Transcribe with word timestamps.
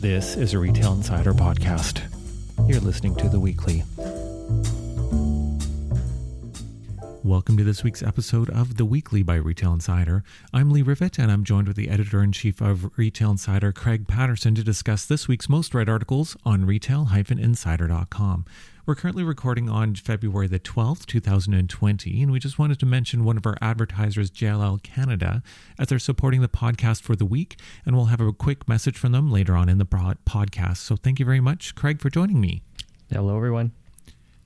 This 0.00 0.34
is 0.34 0.54
a 0.54 0.58
Retail 0.58 0.94
Insider 0.94 1.34
podcast. 1.34 2.00
You're 2.66 2.80
listening 2.80 3.16
to 3.16 3.28
The 3.28 3.38
Weekly. 3.38 3.84
Welcome 7.30 7.56
to 7.58 7.64
this 7.64 7.84
week's 7.84 8.02
episode 8.02 8.50
of 8.50 8.76
The 8.76 8.84
Weekly 8.84 9.22
by 9.22 9.36
Retail 9.36 9.72
Insider. 9.72 10.24
I'm 10.52 10.68
Lee 10.68 10.82
Rivett, 10.82 11.16
and 11.16 11.30
I'm 11.30 11.44
joined 11.44 11.68
with 11.68 11.76
the 11.76 11.88
editor 11.88 12.24
in 12.24 12.32
chief 12.32 12.60
of 12.60 12.98
Retail 12.98 13.30
Insider, 13.30 13.70
Craig 13.70 14.08
Patterson, 14.08 14.56
to 14.56 14.64
discuss 14.64 15.06
this 15.06 15.28
week's 15.28 15.48
most 15.48 15.72
read 15.72 15.88
articles 15.88 16.36
on 16.44 16.66
retail-insider.com. 16.66 18.46
We're 18.84 18.96
currently 18.96 19.22
recording 19.22 19.70
on 19.70 19.94
February 19.94 20.48
the 20.48 20.58
12th, 20.58 21.06
2020, 21.06 22.20
and 22.20 22.32
we 22.32 22.40
just 22.40 22.58
wanted 22.58 22.80
to 22.80 22.86
mention 22.86 23.22
one 23.22 23.36
of 23.36 23.46
our 23.46 23.56
advertisers, 23.62 24.32
JLL 24.32 24.82
Canada, 24.82 25.44
as 25.78 25.86
they're 25.86 26.00
supporting 26.00 26.40
the 26.40 26.48
podcast 26.48 27.02
for 27.02 27.14
the 27.14 27.24
week, 27.24 27.60
and 27.86 27.94
we'll 27.94 28.06
have 28.06 28.20
a 28.20 28.32
quick 28.32 28.66
message 28.66 28.98
from 28.98 29.12
them 29.12 29.30
later 29.30 29.54
on 29.54 29.68
in 29.68 29.78
the 29.78 29.86
podcast. 29.86 30.78
So 30.78 30.96
thank 30.96 31.20
you 31.20 31.24
very 31.26 31.40
much, 31.40 31.76
Craig, 31.76 32.00
for 32.00 32.10
joining 32.10 32.40
me. 32.40 32.62
Hello, 33.08 33.36
everyone. 33.36 33.70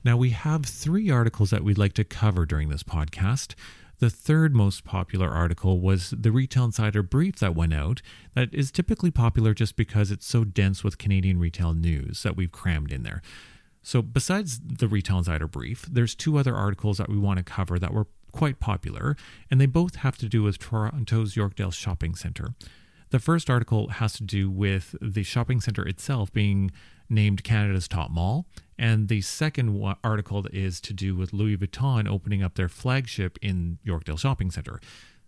Now, 0.04 0.18
we 0.18 0.30
have 0.30 0.66
three 0.66 1.10
articles 1.10 1.50
that 1.50 1.64
we'd 1.64 1.78
like 1.78 1.94
to 1.94 2.04
cover 2.04 2.44
during 2.44 2.68
this 2.68 2.82
podcast. 2.82 3.54
The 4.00 4.10
third 4.10 4.54
most 4.54 4.84
popular 4.84 5.30
article 5.30 5.80
was 5.80 6.10
the 6.10 6.30
Retail 6.30 6.66
Insider 6.66 7.02
brief 7.02 7.36
that 7.36 7.54
went 7.54 7.72
out, 7.72 8.02
that 8.34 8.52
is 8.52 8.70
typically 8.70 9.10
popular 9.10 9.54
just 9.54 9.76
because 9.76 10.10
it's 10.10 10.26
so 10.26 10.44
dense 10.44 10.84
with 10.84 10.98
Canadian 10.98 11.38
retail 11.38 11.72
news 11.72 12.22
that 12.22 12.36
we've 12.36 12.52
crammed 12.52 12.92
in 12.92 13.02
there. 13.02 13.22
So, 13.82 14.02
besides 14.02 14.60
the 14.60 14.88
Retail 14.88 15.18
Insider 15.18 15.46
brief, 15.46 15.86
there's 15.90 16.14
two 16.14 16.36
other 16.36 16.54
articles 16.54 16.98
that 16.98 17.08
we 17.08 17.16
want 17.16 17.38
to 17.38 17.44
cover 17.44 17.78
that 17.78 17.94
were 17.94 18.08
quite 18.30 18.60
popular, 18.60 19.16
and 19.50 19.60
they 19.60 19.66
both 19.66 19.96
have 19.96 20.18
to 20.18 20.28
do 20.28 20.42
with 20.42 20.58
Toronto's 20.58 21.34
Yorkdale 21.34 21.72
Shopping 21.72 22.14
Centre. 22.14 22.54
The 23.10 23.18
first 23.20 23.48
article 23.48 23.88
has 23.88 24.14
to 24.14 24.24
do 24.24 24.50
with 24.50 24.96
the 25.00 25.22
shopping 25.22 25.60
center 25.60 25.86
itself 25.86 26.32
being 26.32 26.72
named 27.08 27.44
Canada's 27.44 27.88
top 27.88 28.10
mall, 28.10 28.46
and 28.78 29.08
the 29.08 29.20
second 29.20 29.96
article 30.02 30.46
is 30.52 30.80
to 30.82 30.92
do 30.92 31.14
with 31.14 31.32
Louis 31.32 31.56
Vuitton 31.56 32.08
opening 32.08 32.42
up 32.42 32.54
their 32.54 32.68
flagship 32.68 33.38
in 33.40 33.78
Yorkdale 33.86 34.18
Shopping 34.18 34.50
Center. 34.50 34.80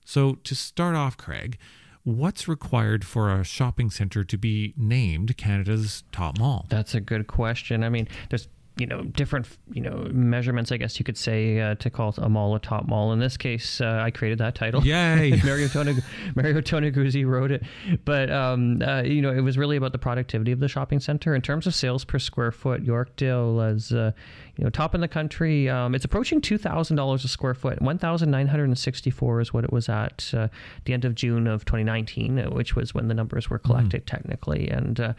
So, 0.04 0.34
to 0.34 0.54
start 0.54 0.94
off, 0.94 1.16
Craig, 1.16 1.58
what's 2.04 2.46
required 2.46 3.04
for 3.04 3.32
a 3.32 3.42
shopping 3.42 3.90
center 3.90 4.22
to 4.22 4.38
be 4.38 4.72
named 4.76 5.36
Canada's 5.36 6.04
top 6.12 6.38
mall? 6.38 6.66
That's 6.68 6.94
a 6.94 7.00
good 7.00 7.26
question. 7.26 7.82
I 7.82 7.88
mean, 7.88 8.06
there's 8.30 8.48
you 8.76 8.86
know 8.86 9.02
different 9.04 9.48
you 9.72 9.80
know 9.80 10.08
measurements 10.12 10.70
i 10.70 10.76
guess 10.76 10.98
you 10.98 11.04
could 11.04 11.16
say 11.16 11.60
uh, 11.60 11.74
to 11.76 11.88
call 11.88 12.14
a 12.18 12.28
mall 12.28 12.54
a 12.54 12.60
top 12.60 12.86
mall. 12.86 13.12
In 13.12 13.18
this 13.18 13.36
case 13.36 13.80
uh, 13.80 14.00
i 14.02 14.10
created 14.10 14.38
that 14.38 14.54
title. 14.54 14.84
Yay. 14.84 15.30
Mario 15.44 15.66
Tonag- 15.68 16.04
mario 16.34 16.60
toneguzzi 16.60 17.24
wrote 17.26 17.50
it. 17.50 17.62
But 18.04 18.30
um, 18.30 18.82
uh, 18.82 19.02
you 19.02 19.22
know 19.22 19.32
it 19.32 19.40
was 19.40 19.56
really 19.56 19.76
about 19.76 19.92
the 19.92 19.98
productivity 19.98 20.52
of 20.52 20.60
the 20.60 20.68
shopping 20.68 21.00
center. 21.00 21.34
In 21.34 21.40
terms 21.42 21.66
of 21.66 21.74
sales 21.74 22.04
per 22.04 22.18
square 22.18 22.52
foot 22.52 22.84
yorkdale 22.84 23.66
as 23.66 23.92
uh, 23.92 24.12
you 24.56 24.64
know 24.64 24.70
top 24.70 24.94
in 24.94 25.00
the 25.00 25.08
country 25.08 25.68
um, 25.68 25.94
it's 25.94 26.04
approaching 26.04 26.40
$2000 26.40 27.24
a 27.24 27.28
square 27.28 27.54
foot 27.54 27.80
1964 27.80 29.40
is 29.40 29.52
what 29.52 29.64
it 29.64 29.72
was 29.72 29.88
at 29.88 30.32
uh, 30.34 30.48
the 30.84 30.92
end 30.92 31.04
of 31.04 31.14
june 31.14 31.46
of 31.46 31.64
2019 31.64 32.38
uh, 32.38 32.44
which 32.50 32.74
was 32.74 32.94
when 32.94 33.08
the 33.08 33.14
numbers 33.14 33.50
were 33.50 33.58
collected 33.58 34.02
mm. 34.02 34.06
technically 34.06 34.68
and 34.68 35.14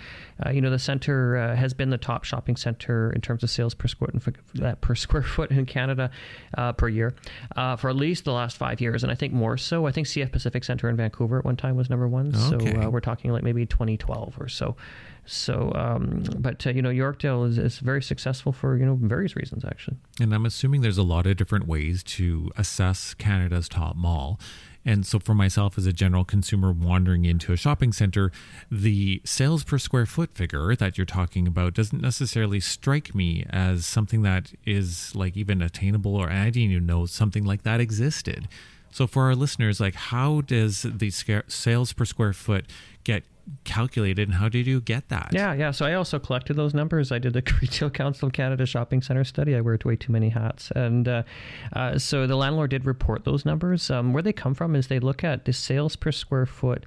you 0.52 0.62
know 0.62 0.70
the 0.70 0.80
center 0.80 1.56
has 1.56 1.74
been 1.74 1.90
the 1.90 1.98
top 1.98 2.24
shopping 2.24 2.56
center 2.56 3.12
in 3.12 3.22
terms 3.22 3.44
of 3.44 3.50
sales 3.50 3.74
per 3.74 3.88
square 3.88 4.10
uh, 4.64 4.76
per 4.76 4.96
square 5.08 5.24
foot 5.24 5.52
in 5.52 5.66
Canada 5.66 6.10
uh, 6.58 6.74
per 6.74 6.88
year 6.88 7.14
uh, 7.56 7.76
for 7.76 7.90
at 7.90 7.96
least 7.96 8.26
the 8.26 8.32
last 8.32 8.58
five 8.58 8.82
years, 8.82 9.04
and 9.04 9.12
I 9.12 9.16
think 9.16 9.34
more 9.34 9.58
so. 9.58 9.86
I 9.88 9.92
think 9.92 10.08
CF 10.08 10.32
Pacific 10.32 10.64
Center 10.64 10.90
in 10.90 10.96
Vancouver 10.96 11.40
at 11.40 11.46
one 11.46 11.58
time 11.58 11.76
was 11.76 11.90
number 11.90 12.08
one. 12.08 12.34
Okay. 12.36 12.74
So 12.74 12.82
uh, 12.82 12.90
we're 12.90 13.00
talking 13.00 13.32
like 13.32 13.44
maybe 13.44 13.66
2012 13.66 14.36
or 14.40 14.48
so. 14.48 14.76
So, 15.28 15.74
um, 15.76 16.24
but 16.40 16.66
uh, 16.66 16.70
you 16.72 16.82
know, 16.82 16.90
Yorkdale 16.90 17.48
is, 17.48 17.58
is 17.58 17.80
very 17.80 18.02
successful 18.02 18.54
for 18.54 18.78
you 18.78 18.86
know 18.86 18.98
various 19.00 19.36
reasons 19.36 19.66
actually. 19.66 19.98
And 20.22 20.34
I'm 20.34 20.46
assuming 20.46 20.82
there's 20.82 20.98
a 20.98 21.04
lot 21.04 21.28
of 21.28 21.36
different 21.36 21.68
ways 21.68 22.02
to 22.04 22.50
assess 22.58 23.14
Canada's 23.14 23.68
top 23.68 23.96
mall. 23.96 24.40
And 24.86 25.06
so, 25.06 25.20
for 25.20 25.34
myself 25.34 25.78
as 25.78 25.86
a 25.86 25.92
general 25.92 26.24
consumer 26.24 26.72
wandering 26.72 27.26
into 27.26 27.52
a 27.52 27.58
shopping 27.58 27.92
center, 27.92 28.32
the 28.72 29.22
sales 29.26 29.66
per 29.66 29.78
square 29.78 30.06
foot 30.06 30.34
figure 30.34 30.78
that 30.78 30.98
you're 30.98 31.04
talking 31.04 31.46
about 31.46 31.74
doesn't 31.74 32.02
necessarily 32.02 32.62
strike 32.62 33.14
me 33.14 33.46
as 33.50 33.86
something 33.86 34.22
that 34.22 34.54
is 34.66 35.14
like 35.14 35.36
even 35.36 35.62
attainable, 35.62 36.16
or 36.16 36.30
I 36.30 36.46
didn't 36.46 36.72
even 36.72 36.86
know 36.86 37.06
something 37.06 37.44
like 37.44 37.64
that 37.64 37.82
existed. 37.82 38.48
So, 38.94 39.08
for 39.08 39.24
our 39.24 39.36
listeners, 39.36 39.82
like, 39.82 39.96
how 39.96 40.40
does 40.40 40.84
the 40.84 41.12
sales 41.12 41.92
per 41.92 42.06
square 42.06 42.32
foot 42.32 42.66
get 43.04 43.24
calculated 43.64 44.28
and 44.28 44.38
how 44.38 44.50
did 44.50 44.68
you 44.68 44.82
get 44.82 45.10
that? 45.10 45.30
Yeah, 45.32 45.54
yeah. 45.54 45.72
So 45.72 45.86
I 45.86 45.94
also 45.94 46.20
collected 46.20 46.56
those 46.56 46.74
numbers. 46.74 47.12
I 47.12 47.20
did 47.20 47.34
the 47.34 47.44
Retail 47.62 47.90
Council 47.90 48.28
of 48.28 48.34
Canada 48.34 48.66
Shopping 48.66 49.02
Center 49.02 49.24
study. 49.24 49.56
I 49.56 49.62
wear 49.62 49.78
way 49.86 49.96
too 49.96 50.12
many 50.12 50.30
hats. 50.30 50.72
And 50.72 51.08
uh, 51.08 51.24
uh, 51.74 51.98
so 51.98 52.28
the 52.28 52.36
landlord 52.36 52.72
did 52.72 52.86
report 52.86 53.26
those 53.26 53.46
numbers. 53.46 53.90
Um, 53.90 54.14
where 54.14 54.24
they 54.24 54.34
come 54.34 54.54
from 54.54 54.76
is 54.76 54.88
they 54.88 55.00
look 55.00 55.24
at 55.24 55.46
the 55.46 55.54
sales 55.54 55.96
per 55.96 56.12
square 56.12 56.46
foot 56.46 56.86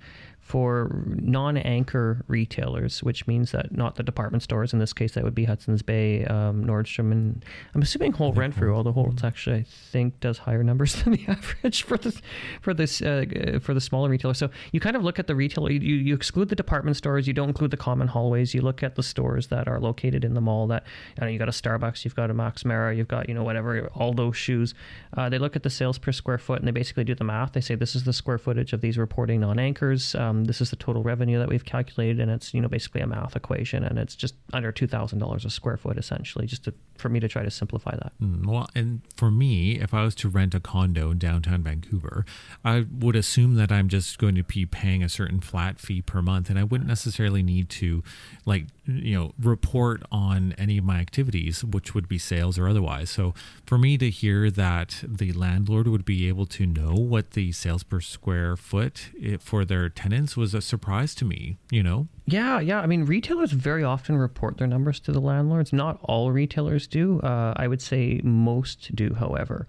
for 0.50 1.04
non-anchor 1.04 2.24
retailers, 2.26 3.04
which 3.04 3.24
means 3.28 3.52
that 3.52 3.70
not 3.70 3.94
the 3.94 4.02
department 4.02 4.42
stores. 4.42 4.72
In 4.72 4.80
this 4.80 4.92
case, 4.92 5.12
that 5.12 5.22
would 5.22 5.34
be 5.34 5.44
Hudson's 5.44 5.80
Bay, 5.80 6.24
um, 6.24 6.64
Nordstrom, 6.64 7.12
and 7.12 7.44
I'm 7.72 7.82
assuming 7.82 8.10
Holt 8.10 8.36
Renfrew. 8.36 8.74
Although 8.74 8.90
Holt's 8.90 9.22
actually, 9.22 9.58
I 9.58 9.64
think, 9.92 10.18
does 10.18 10.38
higher 10.38 10.64
numbers 10.64 10.94
than 11.04 11.12
the 11.12 11.24
average 11.28 11.84
for 11.84 11.96
this 11.96 12.20
for 12.60 12.74
this 12.74 13.00
uh, 13.00 13.26
for 13.62 13.74
the 13.74 13.80
smaller 13.80 14.08
retailer. 14.08 14.34
So 14.34 14.50
you 14.72 14.80
kind 14.80 14.96
of 14.96 15.04
look 15.04 15.20
at 15.20 15.28
the 15.28 15.36
retailer. 15.36 15.70
You, 15.70 15.78
you 15.78 16.16
exclude 16.16 16.48
the 16.48 16.56
department 16.56 16.96
stores. 16.96 17.28
You 17.28 17.32
don't 17.32 17.48
include 17.48 17.70
the 17.70 17.76
common 17.76 18.08
hallways. 18.08 18.52
You 18.52 18.62
look 18.62 18.82
at 18.82 18.96
the 18.96 19.04
stores 19.04 19.46
that 19.48 19.68
are 19.68 19.78
located 19.78 20.24
in 20.24 20.34
the 20.34 20.40
mall. 20.40 20.66
That 20.66 20.84
you 21.16 21.26
know, 21.26 21.30
you 21.30 21.38
got 21.38 21.48
a 21.48 21.52
Starbucks, 21.52 22.04
you've 22.04 22.16
got 22.16 22.28
a 22.28 22.34
Max 22.34 22.64
Mara, 22.64 22.92
you've 22.92 23.06
got 23.06 23.28
you 23.28 23.36
know 23.36 23.44
whatever 23.44 23.86
all 23.94 24.12
those 24.12 24.36
shoes. 24.36 24.74
Uh, 25.16 25.28
they 25.28 25.38
look 25.38 25.54
at 25.54 25.62
the 25.62 25.70
sales 25.70 25.96
per 25.96 26.10
square 26.10 26.38
foot 26.38 26.58
and 26.58 26.66
they 26.66 26.72
basically 26.72 27.04
do 27.04 27.14
the 27.14 27.22
math. 27.22 27.52
They 27.52 27.60
say 27.60 27.76
this 27.76 27.94
is 27.94 28.02
the 28.02 28.12
square 28.12 28.38
footage 28.38 28.72
of 28.72 28.80
these 28.80 28.98
reporting 28.98 29.40
non-anchors. 29.40 30.16
Um, 30.16 30.39
this 30.46 30.60
is 30.60 30.70
the 30.70 30.76
total 30.76 31.02
revenue 31.02 31.38
that 31.38 31.48
we've 31.48 31.64
calculated, 31.64 32.20
and 32.20 32.30
it's 32.30 32.52
you 32.54 32.60
know 32.60 32.68
basically 32.68 33.00
a 33.00 33.06
math 33.06 33.36
equation, 33.36 33.84
and 33.84 33.98
it's 33.98 34.14
just 34.14 34.34
under 34.52 34.72
two 34.72 34.86
thousand 34.86 35.18
dollars 35.18 35.44
a 35.44 35.50
square 35.50 35.76
foot 35.76 35.98
essentially, 35.98 36.46
just 36.46 36.64
to, 36.64 36.74
for 37.00 37.08
me 37.08 37.20
to 37.20 37.28
try 37.28 37.42
to 37.42 37.50
simplify 37.50 37.92
that. 37.96 38.12
Mm, 38.22 38.46
well, 38.46 38.68
and 38.74 39.00
for 39.16 39.30
me, 39.30 39.78
if 39.80 39.92
I 39.92 40.04
was 40.04 40.14
to 40.16 40.28
rent 40.28 40.54
a 40.54 40.60
condo 40.60 41.10
in 41.10 41.18
downtown 41.18 41.62
Vancouver, 41.62 42.24
I 42.64 42.86
would 42.90 43.16
assume 43.16 43.54
that 43.56 43.72
I'm 43.72 43.88
just 43.88 44.18
going 44.18 44.34
to 44.36 44.44
be 44.44 44.66
paying 44.66 45.02
a 45.02 45.08
certain 45.08 45.40
flat 45.40 45.78
fee 45.78 46.02
per 46.02 46.22
month, 46.22 46.50
and 46.50 46.58
I 46.58 46.64
wouldn't 46.64 46.88
necessarily 46.88 47.42
need 47.42 47.68
to 47.70 48.02
like 48.44 48.66
you 48.98 49.14
know 49.16 49.32
report 49.40 50.02
on 50.10 50.54
any 50.58 50.78
of 50.78 50.84
my 50.84 50.98
activities 50.98 51.64
which 51.64 51.94
would 51.94 52.08
be 52.08 52.18
sales 52.18 52.58
or 52.58 52.68
otherwise 52.68 53.10
so 53.10 53.34
for 53.66 53.78
me 53.78 53.96
to 53.96 54.10
hear 54.10 54.50
that 54.50 55.02
the 55.06 55.32
landlord 55.32 55.86
would 55.86 56.04
be 56.04 56.28
able 56.28 56.46
to 56.46 56.66
know 56.66 56.92
what 56.94 57.32
the 57.32 57.52
sales 57.52 57.82
per 57.82 58.00
square 58.00 58.56
foot 58.56 59.10
eh, 59.22 59.36
for 59.38 59.64
their 59.64 59.88
tenants 59.88 60.36
was 60.36 60.54
a 60.54 60.60
surprise 60.60 61.14
to 61.14 61.24
me 61.24 61.58
you 61.70 61.82
know 61.82 62.08
yeah, 62.30 62.60
yeah. 62.60 62.80
I 62.80 62.86
mean, 62.86 63.04
retailers 63.04 63.50
very 63.52 63.82
often 63.82 64.16
report 64.16 64.58
their 64.58 64.66
numbers 64.66 65.00
to 65.00 65.12
the 65.12 65.20
landlords. 65.20 65.72
Not 65.72 65.98
all 66.02 66.30
retailers 66.30 66.86
do. 66.86 67.20
Uh, 67.20 67.54
I 67.56 67.66
would 67.66 67.82
say 67.82 68.20
most 68.22 68.94
do, 68.94 69.14
however. 69.14 69.66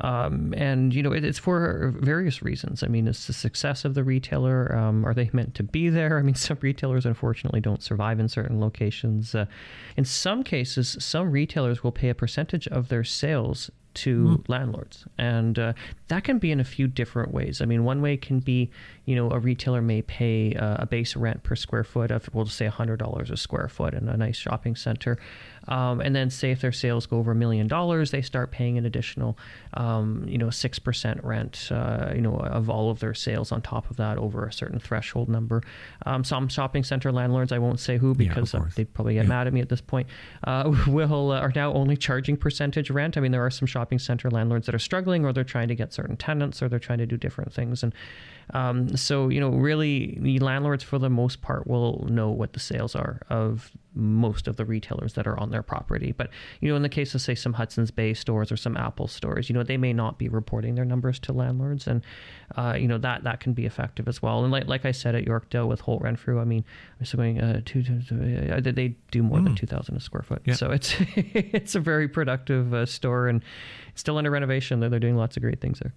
Um, 0.00 0.52
and 0.56 0.92
you 0.92 1.02
know 1.02 1.12
it, 1.12 1.24
it's 1.24 1.38
for 1.38 1.94
various 1.96 2.42
reasons. 2.42 2.82
I 2.82 2.88
mean, 2.88 3.06
it's 3.06 3.26
the 3.26 3.32
success 3.32 3.84
of 3.84 3.94
the 3.94 4.04
retailer. 4.04 4.74
Um, 4.76 5.04
are 5.04 5.14
they 5.14 5.30
meant 5.32 5.54
to 5.56 5.62
be 5.62 5.88
there? 5.88 6.18
I 6.20 6.22
mean, 6.22 6.34
some 6.34 6.58
retailers 6.60 7.06
unfortunately 7.06 7.60
don't 7.60 7.82
survive 7.82 8.20
in 8.20 8.28
certain 8.28 8.60
locations. 8.60 9.34
Uh, 9.34 9.46
in 9.96 10.04
some 10.04 10.42
cases, 10.42 10.96
some 11.00 11.30
retailers 11.30 11.82
will 11.82 11.92
pay 11.92 12.08
a 12.08 12.14
percentage 12.14 12.68
of 12.68 12.88
their 12.88 13.04
sales 13.04 13.70
to 13.94 14.24
mm. 14.24 14.48
landlords. 14.48 15.04
And 15.18 15.58
uh, 15.58 15.72
that 16.08 16.24
can 16.24 16.38
be 16.38 16.50
in 16.50 16.60
a 16.60 16.64
few 16.64 16.86
different 16.86 17.32
ways. 17.32 17.60
I 17.60 17.64
mean, 17.64 17.84
one 17.84 18.02
way 18.02 18.16
can 18.16 18.40
be, 18.40 18.70
you 19.04 19.16
know, 19.16 19.30
a 19.30 19.38
retailer 19.38 19.80
may 19.80 20.02
pay 20.02 20.54
uh, 20.54 20.76
a 20.80 20.86
base 20.86 21.16
rent 21.16 21.42
per 21.42 21.56
square 21.56 21.84
foot 21.84 22.10
of, 22.10 22.28
we'll 22.32 22.44
just 22.44 22.56
say 22.56 22.68
$100 22.68 23.30
a 23.30 23.36
square 23.36 23.68
foot 23.68 23.94
in 23.94 24.08
a 24.08 24.16
nice 24.16 24.36
shopping 24.36 24.76
center. 24.76 25.18
Um, 25.68 26.00
and 26.00 26.14
then 26.14 26.30
say 26.30 26.50
if 26.50 26.60
their 26.60 26.72
sales 26.72 27.06
go 27.06 27.18
over 27.18 27.32
a 27.32 27.34
million 27.34 27.66
dollars, 27.66 28.10
they 28.10 28.22
start 28.22 28.50
paying 28.50 28.78
an 28.78 28.86
additional, 28.86 29.38
um, 29.74 30.24
you 30.26 30.38
know, 30.38 30.46
6% 30.46 31.24
rent, 31.24 31.68
uh, 31.70 32.12
you 32.14 32.20
know, 32.20 32.36
of 32.36 32.68
all 32.68 32.90
of 32.90 33.00
their 33.00 33.14
sales 33.14 33.52
on 33.52 33.62
top 33.62 33.90
of 33.90 33.96
that 33.96 34.18
over 34.18 34.46
a 34.46 34.52
certain 34.52 34.78
threshold 34.78 35.28
number. 35.28 35.62
Um, 36.06 36.24
some 36.24 36.48
shopping 36.48 36.84
center 36.84 37.12
landlords, 37.12 37.52
I 37.52 37.58
won't 37.58 37.80
say 37.80 37.98
who 37.98 38.14
because 38.14 38.54
yeah, 38.54 38.60
uh, 38.60 38.66
they'd 38.74 38.92
probably 38.92 39.14
get 39.14 39.24
yeah. 39.24 39.28
mad 39.28 39.46
at 39.46 39.52
me 39.52 39.60
at 39.60 39.68
this 39.68 39.80
point, 39.80 40.08
uh, 40.44 40.72
will, 40.86 41.30
uh, 41.30 41.40
are 41.40 41.52
now 41.54 41.72
only 41.72 41.96
charging 41.96 42.36
percentage 42.36 42.90
rent. 42.90 43.16
I 43.16 43.20
mean, 43.20 43.32
there 43.32 43.44
are 43.44 43.50
some 43.50 43.66
shopping 43.66 43.98
center 43.98 44.30
landlords 44.30 44.66
that 44.66 44.74
are 44.74 44.80
struggling 44.80 45.24
or 45.24 45.32
they're 45.32 45.44
trying 45.44 45.68
to 45.68 45.74
get 45.74 45.92
certain 45.92 46.16
tenants 46.16 46.62
or 46.62 46.68
they're 46.68 46.78
trying 46.78 46.98
to 46.98 47.06
do 47.06 47.16
different 47.16 47.52
things. 47.52 47.82
And 47.82 47.94
um, 48.52 48.96
so, 48.96 49.28
you 49.28 49.40
know, 49.40 49.50
really, 49.50 50.18
the 50.20 50.38
landlords 50.40 50.84
for 50.84 50.98
the 50.98 51.08
most 51.08 51.40
part 51.40 51.66
will 51.66 52.06
know 52.10 52.30
what 52.30 52.52
the 52.52 52.60
sales 52.60 52.94
are 52.94 53.22
of 53.30 53.72
most 53.94 54.48
of 54.48 54.56
the 54.56 54.64
retailers 54.64 55.14
that 55.14 55.26
are 55.26 55.38
on 55.38 55.50
their 55.50 55.62
property. 55.62 56.12
But 56.12 56.30
you 56.60 56.68
know, 56.68 56.76
in 56.76 56.82
the 56.82 56.88
case 56.88 57.14
of 57.14 57.20
say 57.20 57.34
some 57.34 57.54
Hudson's 57.54 57.90
Bay 57.90 58.14
stores 58.14 58.50
or 58.50 58.56
some 58.56 58.76
Apple 58.76 59.08
stores, 59.08 59.48
you 59.48 59.54
know, 59.54 59.62
they 59.62 59.76
may 59.76 59.92
not 59.92 60.18
be 60.18 60.28
reporting 60.28 60.74
their 60.74 60.84
numbers 60.84 61.18
to 61.20 61.32
landlords, 61.32 61.86
and 61.86 62.02
uh, 62.56 62.76
you 62.78 62.88
know 62.88 62.98
that 62.98 63.24
that 63.24 63.40
can 63.40 63.52
be 63.52 63.66
effective 63.66 64.08
as 64.08 64.22
well. 64.22 64.42
And 64.42 64.52
like 64.52 64.66
like 64.66 64.84
I 64.84 64.92
said 64.92 65.14
at 65.14 65.24
Yorkdale 65.24 65.68
with 65.68 65.80
Holt 65.80 66.02
Renfrew, 66.02 66.40
I 66.40 66.44
mean, 66.44 66.64
I'm 67.00 67.16
going 67.16 67.40
uh, 67.40 67.60
two, 67.64 67.82
two, 67.82 68.02
two 68.02 68.52
uh, 68.52 68.60
they 68.60 68.96
do 69.10 69.22
more 69.22 69.38
mm. 69.38 69.44
than 69.44 69.54
two 69.54 69.66
thousand 69.66 69.96
a 69.96 70.00
square 70.00 70.22
foot, 70.22 70.42
yeah. 70.44 70.54
so 70.54 70.70
it's 70.70 70.96
it's 71.16 71.74
a 71.74 71.80
very 71.80 72.08
productive 72.08 72.74
uh, 72.74 72.86
store 72.86 73.28
and 73.28 73.42
still 73.94 74.18
under 74.18 74.30
renovation. 74.30 74.80
They're, 74.80 74.90
they're 74.90 75.00
doing 75.00 75.16
lots 75.16 75.36
of 75.36 75.42
great 75.42 75.60
things 75.60 75.80
there. 75.80 75.92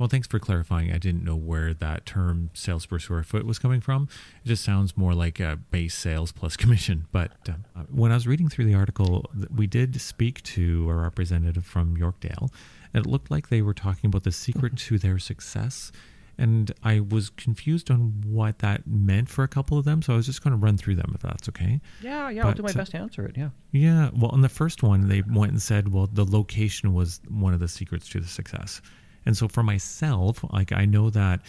Well, 0.00 0.08
thanks 0.08 0.26
for 0.26 0.38
clarifying. 0.38 0.90
I 0.90 0.96
didn't 0.96 1.24
know 1.24 1.36
where 1.36 1.74
that 1.74 2.06
term 2.06 2.48
sales 2.54 2.86
per 2.86 2.98
square 2.98 3.22
foot 3.22 3.44
was 3.44 3.58
coming 3.58 3.82
from. 3.82 4.08
It 4.42 4.48
just 4.48 4.64
sounds 4.64 4.96
more 4.96 5.12
like 5.12 5.38
a 5.40 5.58
base 5.70 5.94
sales 5.94 6.32
plus 6.32 6.56
commission. 6.62 7.06
But 7.12 7.32
uh, 7.46 7.82
when 7.90 8.10
I 8.10 8.14
was 8.14 8.26
reading 8.26 8.48
through 8.48 8.64
the 8.64 8.74
article, 8.74 9.30
we 9.54 9.66
did 9.66 10.00
speak 10.00 10.42
to 10.44 10.88
a 10.88 10.94
representative 10.94 11.66
from 11.66 11.98
Yorkdale, 11.98 12.50
and 12.94 13.04
it 13.04 13.10
looked 13.10 13.30
like 13.30 13.50
they 13.50 13.60
were 13.60 13.74
talking 13.74 14.08
about 14.08 14.22
the 14.22 14.32
secret 14.32 14.78
to 14.78 14.98
their 14.98 15.18
success. 15.18 15.92
And 16.38 16.72
I 16.82 17.00
was 17.00 17.28
confused 17.28 17.90
on 17.90 18.24
what 18.24 18.60
that 18.60 18.86
meant 18.86 19.28
for 19.28 19.44
a 19.44 19.48
couple 19.48 19.76
of 19.76 19.84
them. 19.84 20.00
So 20.00 20.14
I 20.14 20.16
was 20.16 20.24
just 20.24 20.42
going 20.42 20.52
to 20.52 20.56
run 20.56 20.78
through 20.78 20.94
them 20.94 21.12
if 21.14 21.20
that's 21.20 21.46
okay. 21.50 21.78
Yeah, 22.00 22.30
yeah, 22.30 22.44
but, 22.44 22.48
I'll 22.48 22.54
do 22.54 22.62
my 22.62 22.72
best 22.72 22.92
to 22.92 22.96
answer 22.96 23.26
it. 23.26 23.36
Yeah. 23.36 23.50
Yeah. 23.72 24.08
Well, 24.16 24.30
on 24.30 24.40
the 24.40 24.48
first 24.48 24.82
one, 24.82 25.08
they 25.08 25.20
went 25.20 25.52
and 25.52 25.60
said, 25.60 25.92
well, 25.92 26.08
the 26.10 26.24
location 26.24 26.94
was 26.94 27.20
one 27.28 27.52
of 27.52 27.60
the 27.60 27.68
secrets 27.68 28.08
to 28.08 28.20
the 28.20 28.26
success. 28.26 28.80
And 29.26 29.36
so 29.36 29.48
for 29.48 29.62
myself, 29.62 30.44
like 30.52 30.72
I 30.72 30.84
know 30.84 31.10
that 31.10 31.40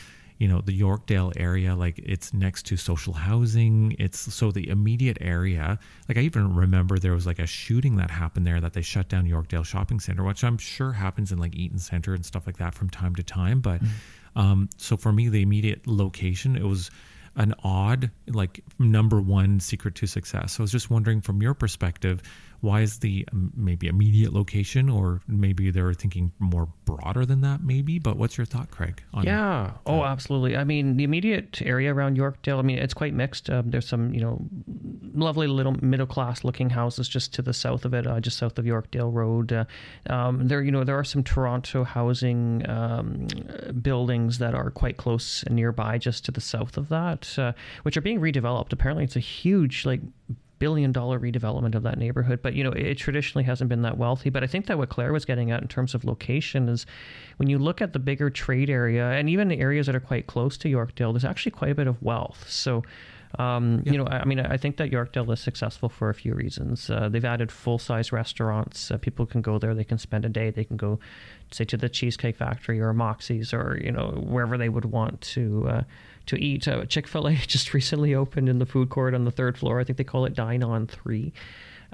you 0.42 0.48
know 0.48 0.60
the 0.60 0.78
Yorkdale 0.78 1.34
area 1.38 1.76
like 1.76 2.00
it's 2.00 2.34
next 2.34 2.66
to 2.66 2.76
social 2.76 3.14
housing. 3.14 3.96
It's 4.00 4.34
so 4.34 4.52
the 4.52 4.70
immediate 4.70 5.20
area 5.22 5.78
like 6.10 6.18
I 6.18 6.22
even 6.22 6.56
remember 6.56 6.98
there 6.98 7.14
was 7.14 7.28
like 7.28 7.38
a 7.38 7.46
shooting 7.46 7.98
that 7.98 8.10
happened 8.10 8.48
there 8.48 8.60
that 8.60 8.74
they 8.74 8.82
shut 8.82 9.08
down 9.08 9.28
Yorkdale 9.28 9.64
shopping 9.64 10.00
center 10.00 10.24
which 10.24 10.44
I'm 10.44 10.58
sure 10.58 10.94
happens 10.94 11.32
in 11.32 11.38
like 11.38 11.56
Eaton 11.56 11.78
Center 11.78 12.16
and 12.16 12.26
stuff 12.26 12.48
like 12.48 12.58
that 12.58 12.74
from 12.74 12.90
time 12.90 13.14
to 13.18 13.24
time. 13.24 13.60
But 13.62 13.84
mm-hmm. 13.84 14.40
um 14.40 14.70
so 14.78 14.98
for 14.98 15.12
me 15.12 15.30
the 15.30 15.44
immediate 15.44 15.86
location 15.86 16.56
it 16.56 16.64
was 16.64 16.90
an 17.36 17.54
odd 17.64 18.10
like 18.28 18.64
number 18.80 19.22
one 19.22 19.60
secret 19.60 19.94
to 19.96 20.08
success. 20.08 20.54
So 20.54 20.62
I 20.62 20.64
was 20.64 20.72
just 20.72 20.90
wondering 20.90 21.22
from 21.22 21.44
your 21.44 21.54
perspective 21.54 22.24
why 22.62 22.82
is 22.82 23.00
the 23.00 23.28
um, 23.34 23.52
maybe 23.56 23.88
immediate 23.88 24.34
location 24.34 24.90
or 24.90 25.22
maybe 25.28 25.72
they're 25.72 25.94
thinking 25.94 26.32
more 26.40 26.68
broader 26.86 27.26
than 27.26 27.42
that 27.42 27.64
maybe? 27.64 28.00
But 28.00 28.18
what's 28.18 28.38
your 28.38 28.46
thought 28.46 28.72
craig 28.72 29.04
yeah. 29.24 29.72
that? 29.74 29.80
oh 29.86 30.04
absolutely. 30.04 30.56
I 30.56 30.64
mean 30.64 30.98
the 30.98 31.04
immediate 31.04 31.62
area 31.62 31.94
around 31.94 32.18
yorkdale 32.18 32.60
i 32.60 32.62
mean 32.62 32.78
it's 32.78 32.94
quite 32.94 33.14
mixed. 33.14 33.50
Um, 33.50 33.72
there's 33.72 33.88
some 33.88 34.14
you 34.14 34.22
know 34.22 34.42
lovely 35.14 35.48
little 35.48 35.76
middle 35.82 36.06
class 36.06 36.44
looking 36.44 36.70
houses 36.70 37.10
just 37.10 37.34
to 37.34 37.42
the 37.42 37.54
south 37.54 37.84
of 37.84 37.94
it 37.94 38.08
uh, 38.08 38.20
just 38.20 38.38
south 38.38 38.58
of 38.58 38.66
yorkdale 38.66 39.12
road. 39.14 39.52
Uh, 39.52 39.66
um, 40.10 40.48
there 40.48 40.62
you 40.62 40.72
know 40.72 40.84
there 40.84 40.98
are 40.98 41.04
some 41.04 41.24
toronto 41.24 41.84
housing 41.84 42.68
um, 42.70 43.28
buildings 43.82 44.38
that 44.38 44.54
are 44.54 44.70
quite 44.70 44.98
close 44.98 45.44
and 45.44 45.56
nearby 45.56 45.98
just 45.98 46.26
to 46.26 46.32
the 46.32 46.42
south 46.42 46.78
of 46.78 46.90
that 46.90 47.38
uh, 47.40 47.54
which 47.84 47.98
are 47.98 48.02
being 48.02 48.20
redeveloped. 48.20 48.72
Apparently 48.72 49.04
it's 49.04 49.16
a 49.16 49.20
huge 49.20 49.86
like 49.86 50.02
billion 50.62 50.92
dollar 50.92 51.20
redevelopment 51.20 51.74
of 51.74 51.82
that 51.82 51.98
neighborhood. 51.98 52.42
But 52.44 52.54
you 52.54 52.64
know, 52.64 52.72
it 52.72 52.96
traditionally 52.96 53.44
hasn't 53.44 53.68
been 53.68 53.82
that 53.82 53.98
wealthy. 53.98 54.30
But 54.30 54.44
I 54.44 54.48
think 54.48 54.68
that 54.68 54.78
what 54.78 54.90
Claire 54.90 55.12
was 55.12 55.26
getting 55.26 55.50
at 55.50 55.62
in 55.62 55.68
terms 55.68 55.96
of 55.96 56.06
location 56.06 56.70
is 56.70 56.86
when 57.38 57.50
you 57.50 57.58
look 57.58 57.82
at 57.82 57.94
the 57.94 58.00
bigger 58.00 58.30
trade 58.30 58.70
area 58.70 59.10
and 59.10 59.28
even 59.28 59.48
the 59.48 59.60
areas 59.60 59.88
that 59.88 59.96
are 59.96 60.00
quite 60.00 60.28
close 60.28 60.58
to 60.60 60.70
Yorkdale, 60.70 61.14
there's 61.14 61.26
actually 61.26 61.52
quite 61.52 61.72
a 61.72 61.76
bit 61.76 61.88
of 61.88 62.00
wealth. 62.04 62.46
So 62.48 62.84
um, 63.40 63.84
You 63.86 63.98
know, 63.98 64.06
I, 64.06 64.20
I, 64.20 64.26
mean, 64.26 64.40
I 64.40 64.58
think 64.58 64.78
that 64.78 64.92
Yorkdale 64.92 65.32
is 65.34 65.40
successful 65.40 65.90
for 65.90 66.10
a 66.10 66.14
few 66.14 66.34
reasons. 66.34 66.90
Uh, 66.90 67.10
they've 67.10 67.26
added 67.26 67.52
full 67.52 67.80
size 67.80 68.12
restaurants. 68.12 68.92
Uh, 68.92 68.98
people 68.98 69.26
can 69.26 69.42
go 69.42 69.58
there. 69.60 69.74
They 69.74 69.84
can 69.84 69.98
spend 69.98 70.26
a 70.26 70.30
day. 70.30 70.50
They 70.50 70.64
can 70.64 70.78
go, 70.78 71.00
say, 71.52 71.66
to 71.66 71.78
the 71.78 71.90
Cheesecake 71.90 72.38
Factory 72.38 72.80
or 72.80 72.94
Moxie's 72.94 73.54
or 73.54 73.80
you 73.82 73.92
know 73.92 74.22
wherever 74.24 74.58
they 74.58 74.70
would 74.70 74.86
want 74.86 75.22
to. 75.22 75.68
Uh, 75.68 75.84
to 76.28 76.36
eat. 76.38 76.68
Uh, 76.68 76.86
Chick 76.86 77.08
Fil 77.08 77.28
A 77.28 77.36
just 77.48 77.74
recently 77.74 78.14
opened 78.14 78.48
in 78.48 78.60
the 78.60 78.66
food 78.66 78.90
court 78.90 79.16
on 79.16 79.26
the 79.26 79.32
third 79.32 79.58
floor. 79.58 79.80
I 79.80 79.84
think 79.84 79.98
they 79.98 80.04
call 80.04 80.26
it 80.26 80.36
Dine 80.36 80.64
on 80.64 80.88
Three. 80.88 81.34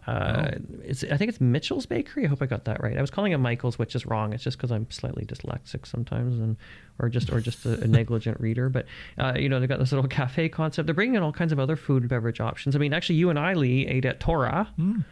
Uh, 0.05 0.51
it's, 0.83 1.03
I 1.03 1.17
think 1.17 1.29
it's 1.29 1.41
Mitchell's 1.41 1.85
Bakery. 1.85 2.25
I 2.25 2.27
hope 2.27 2.41
I 2.41 2.45
got 2.45 2.65
that 2.65 2.81
right. 2.81 2.97
I 2.97 3.01
was 3.01 3.11
calling 3.11 3.31
it 3.31 3.37
Michael's, 3.37 3.77
which 3.77 3.95
is 3.95 4.05
wrong. 4.05 4.33
It's 4.33 4.43
just 4.43 4.57
because 4.57 4.71
I'm 4.71 4.89
slightly 4.89 5.25
dyslexic 5.25 5.85
sometimes, 5.85 6.39
and 6.39 6.55
or 6.99 7.09
just 7.09 7.31
or 7.31 7.41
just 7.41 7.65
a, 7.65 7.81
a 7.81 7.87
negligent 7.87 8.39
reader. 8.39 8.69
But 8.69 8.85
uh, 9.17 9.33
you 9.37 9.49
know, 9.49 9.59
they've 9.59 9.67
got 9.67 9.79
this 9.79 9.91
little 9.91 10.07
cafe 10.07 10.49
concept. 10.49 10.85
They're 10.85 10.95
bringing 10.95 11.15
in 11.15 11.23
all 11.23 11.33
kinds 11.33 11.51
of 11.51 11.59
other 11.59 11.75
food 11.75 12.03
and 12.03 12.09
beverage 12.09 12.39
options. 12.39 12.75
I 12.75 12.79
mean, 12.79 12.93
actually, 12.93 13.15
you 13.15 13.29
and 13.29 13.39
I, 13.39 13.53
Lee, 13.53 13.87
ate 13.87 14.05
at 14.05 14.19
Tora. 14.19 14.69
Mm. 14.79 15.03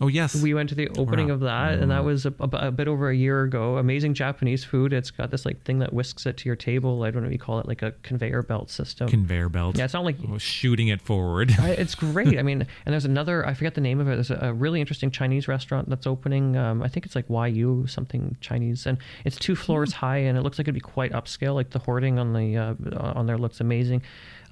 Oh 0.00 0.06
yes, 0.06 0.40
we 0.40 0.54
went 0.54 0.68
to 0.68 0.74
the 0.74 0.88
opening 0.96 1.30
of 1.30 1.40
that, 1.40 1.74
and 1.74 1.90
that 1.90 2.02
mm. 2.02 2.06
was 2.06 2.24
a, 2.24 2.32
a, 2.40 2.70
bit 2.70 2.86
over 2.86 3.10
a 3.10 3.16
year 3.16 3.42
ago. 3.42 3.78
Amazing 3.78 4.14
Japanese 4.14 4.62
food. 4.62 4.92
It's 4.92 5.10
got 5.10 5.30
this 5.30 5.44
like 5.44 5.62
thing 5.64 5.80
that 5.80 5.92
whisks 5.92 6.24
it 6.24 6.36
to 6.38 6.48
your 6.48 6.54
table. 6.54 7.02
I 7.02 7.10
don't 7.10 7.22
know 7.22 7.28
what 7.28 7.32
you 7.32 7.38
call 7.38 7.58
it, 7.58 7.66
like 7.66 7.82
a 7.82 7.92
conveyor 8.02 8.42
belt 8.42 8.70
system. 8.70 9.08
Conveyor 9.08 9.48
belt. 9.48 9.76
Yeah, 9.76 9.84
it's 9.84 9.94
not 9.94 10.04
like 10.04 10.16
oh, 10.30 10.38
shooting 10.38 10.88
it 10.88 11.02
forward. 11.02 11.52
it's 11.58 11.94
great. 11.96 12.38
I 12.38 12.42
mean, 12.42 12.66
and 12.86 12.92
there's 12.92 13.04
another. 13.04 13.44
I 13.44 13.54
forget 13.54 13.74
the 13.74 13.80
name 13.80 13.98
of 13.98 14.08
it. 14.08 14.14
There's 14.14 14.30
a, 14.30 14.38
a 14.42 14.52
really 14.52 14.80
interesting 14.80 15.10
Chinese 15.10 15.48
restaurant 15.48 15.88
that's 15.88 16.06
opening. 16.06 16.56
Um, 16.56 16.82
I 16.82 16.88
think 16.88 17.04
it's 17.04 17.16
like 17.16 17.26
YU 17.28 17.86
something 17.88 18.36
Chinese, 18.40 18.86
and 18.86 18.98
it's 19.24 19.36
two 19.36 19.56
floors 19.56 19.90
mm. 19.90 19.96
high, 19.96 20.18
and 20.18 20.38
it 20.38 20.42
looks 20.42 20.58
like 20.58 20.66
it'd 20.66 20.74
be 20.74 20.80
quite 20.80 21.12
upscale. 21.12 21.54
Like 21.54 21.70
the 21.70 21.80
hoarding 21.80 22.20
on 22.20 22.32
the 22.34 22.56
uh, 22.56 22.74
on 23.14 23.26
there 23.26 23.38
looks 23.38 23.60
amazing. 23.60 24.02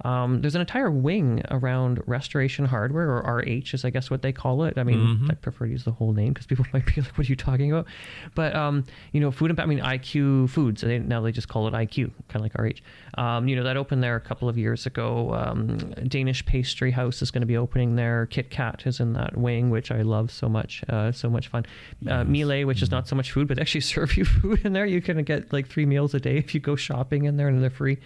Um, 0.03 0.41
there's 0.41 0.55
an 0.55 0.61
entire 0.61 0.91
wing 0.91 1.41
around 1.49 2.01
Restoration 2.05 2.65
Hardware, 2.65 3.09
or 3.09 3.37
RH 3.37 3.73
is 3.73 3.85
I 3.85 3.89
guess 3.89 4.09
what 4.09 4.21
they 4.21 4.31
call 4.31 4.63
it. 4.63 4.77
I 4.77 4.83
mean, 4.83 4.99
mm-hmm. 4.99 5.31
I 5.31 5.33
prefer 5.35 5.65
to 5.65 5.71
use 5.71 5.83
the 5.83 5.91
whole 5.91 6.13
name 6.13 6.33
because 6.33 6.45
people 6.45 6.65
might 6.73 6.85
be 6.85 7.01
like, 7.01 7.17
"What 7.17 7.27
are 7.27 7.29
you 7.29 7.35
talking 7.35 7.71
about?" 7.71 7.87
But 8.35 8.55
um, 8.55 8.83
you 9.11 9.19
know, 9.19 9.31
food 9.31 9.51
and 9.51 9.59
I 9.59 9.65
mean 9.65 9.79
IQ 9.79 10.49
Foods. 10.49 10.81
They, 10.81 10.99
now 10.99 11.21
they 11.21 11.31
just 11.31 11.47
call 11.47 11.67
it 11.67 11.73
IQ, 11.73 12.11
kind 12.27 12.35
of 12.35 12.41
like 12.41 12.57
RH. 12.57 12.81
Um, 13.19 13.47
you 13.47 13.55
know, 13.55 13.63
that 13.63 13.77
opened 13.77 14.03
there 14.03 14.15
a 14.15 14.21
couple 14.21 14.49
of 14.49 14.57
years 14.57 14.85
ago. 14.85 15.33
Um, 15.33 15.77
Danish 16.07 16.45
Pastry 16.45 16.91
House 16.91 17.21
is 17.21 17.31
going 17.31 17.41
to 17.41 17.47
be 17.47 17.57
opening 17.57 17.95
there. 17.95 18.27
Kit 18.27 18.49
Kat 18.49 18.83
is 18.85 18.99
in 18.99 19.13
that 19.13 19.35
wing, 19.35 19.69
which 19.69 19.91
I 19.91 20.01
love 20.01 20.31
so 20.31 20.47
much. 20.47 20.83
Uh, 20.89 21.11
so 21.11 21.29
much 21.29 21.47
fun. 21.47 21.65
Uh, 22.07 22.23
which 22.23 22.81
is 22.81 22.91
not 22.91 23.07
so 23.07 23.15
much 23.15 23.31
food, 23.31 23.47
but 23.47 23.57
they 23.57 23.61
actually 23.61 23.81
serve 23.97 24.15
you 24.15 24.25
food 24.25 24.65
in 24.65 24.73
there. 24.73 24.85
You 24.85 25.01
can 25.01 25.23
get 25.23 25.51
like 25.51 25.67
three 25.67 25.85
meals 25.85 26.13
a 26.13 26.19
day 26.19 26.37
if 26.37 26.53
you 26.53 26.59
go 26.59 26.75
shopping 26.75 27.25
in 27.25 27.37
there, 27.37 27.47
and 27.47 27.61
they're 27.61 27.69
free 27.69 27.97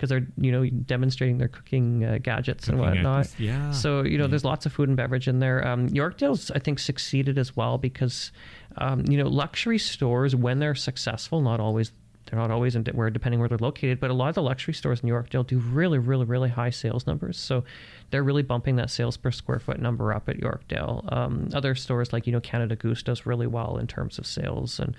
because 0.00 0.08
they're 0.08 0.26
you 0.38 0.50
know 0.50 0.64
demonstrating 0.66 1.36
their 1.36 1.48
cooking 1.48 2.06
uh, 2.06 2.18
gadgets 2.22 2.64
cooking 2.64 2.80
and 2.80 3.04
whatnot. 3.04 3.28
yeah. 3.38 3.70
So 3.70 4.02
you 4.02 4.16
know, 4.16 4.26
there's 4.26 4.46
lots 4.46 4.64
of 4.64 4.72
food 4.72 4.88
and 4.88 4.96
beverage 4.96 5.28
in 5.28 5.40
there. 5.40 5.66
Um, 5.66 5.90
Yorkdale's 5.90 6.50
I 6.52 6.58
think 6.58 6.78
succeeded 6.78 7.36
as 7.36 7.54
well 7.54 7.76
because 7.76 8.32
um, 8.78 9.04
you 9.06 9.18
know 9.18 9.28
luxury 9.28 9.76
stores 9.78 10.34
when 10.34 10.58
they're 10.58 10.74
successful, 10.74 11.42
not 11.42 11.60
always 11.60 11.92
they're 12.26 12.38
not 12.38 12.50
always 12.50 12.76
in 12.76 12.84
where 12.94 13.10
depending 13.10 13.40
where 13.40 13.48
they're 13.48 13.58
located, 13.58 14.00
but 14.00 14.10
a 14.10 14.14
lot 14.14 14.30
of 14.30 14.36
the 14.36 14.42
luxury 14.42 14.72
stores 14.72 15.00
in 15.00 15.08
Yorkdale 15.10 15.46
do 15.46 15.58
really, 15.58 15.98
really, 15.98 16.24
really 16.24 16.48
high 16.48 16.70
sales 16.70 17.06
numbers. 17.06 17.36
So 17.36 17.64
they're 18.10 18.22
really 18.22 18.42
bumping 18.42 18.76
that 18.76 18.88
sales 18.88 19.18
per 19.18 19.30
square 19.30 19.58
foot 19.58 19.80
number 19.80 20.14
up 20.14 20.30
at 20.30 20.38
Yorkdale. 20.38 21.12
Um, 21.12 21.50
other 21.52 21.74
stores 21.74 22.12
like 22.12 22.26
you 22.26 22.32
know 22.32 22.40
Canada 22.40 22.74
Goose 22.74 23.02
does 23.02 23.26
really 23.26 23.46
well 23.46 23.76
in 23.76 23.86
terms 23.86 24.18
of 24.18 24.26
sales 24.26 24.80
and 24.80 24.96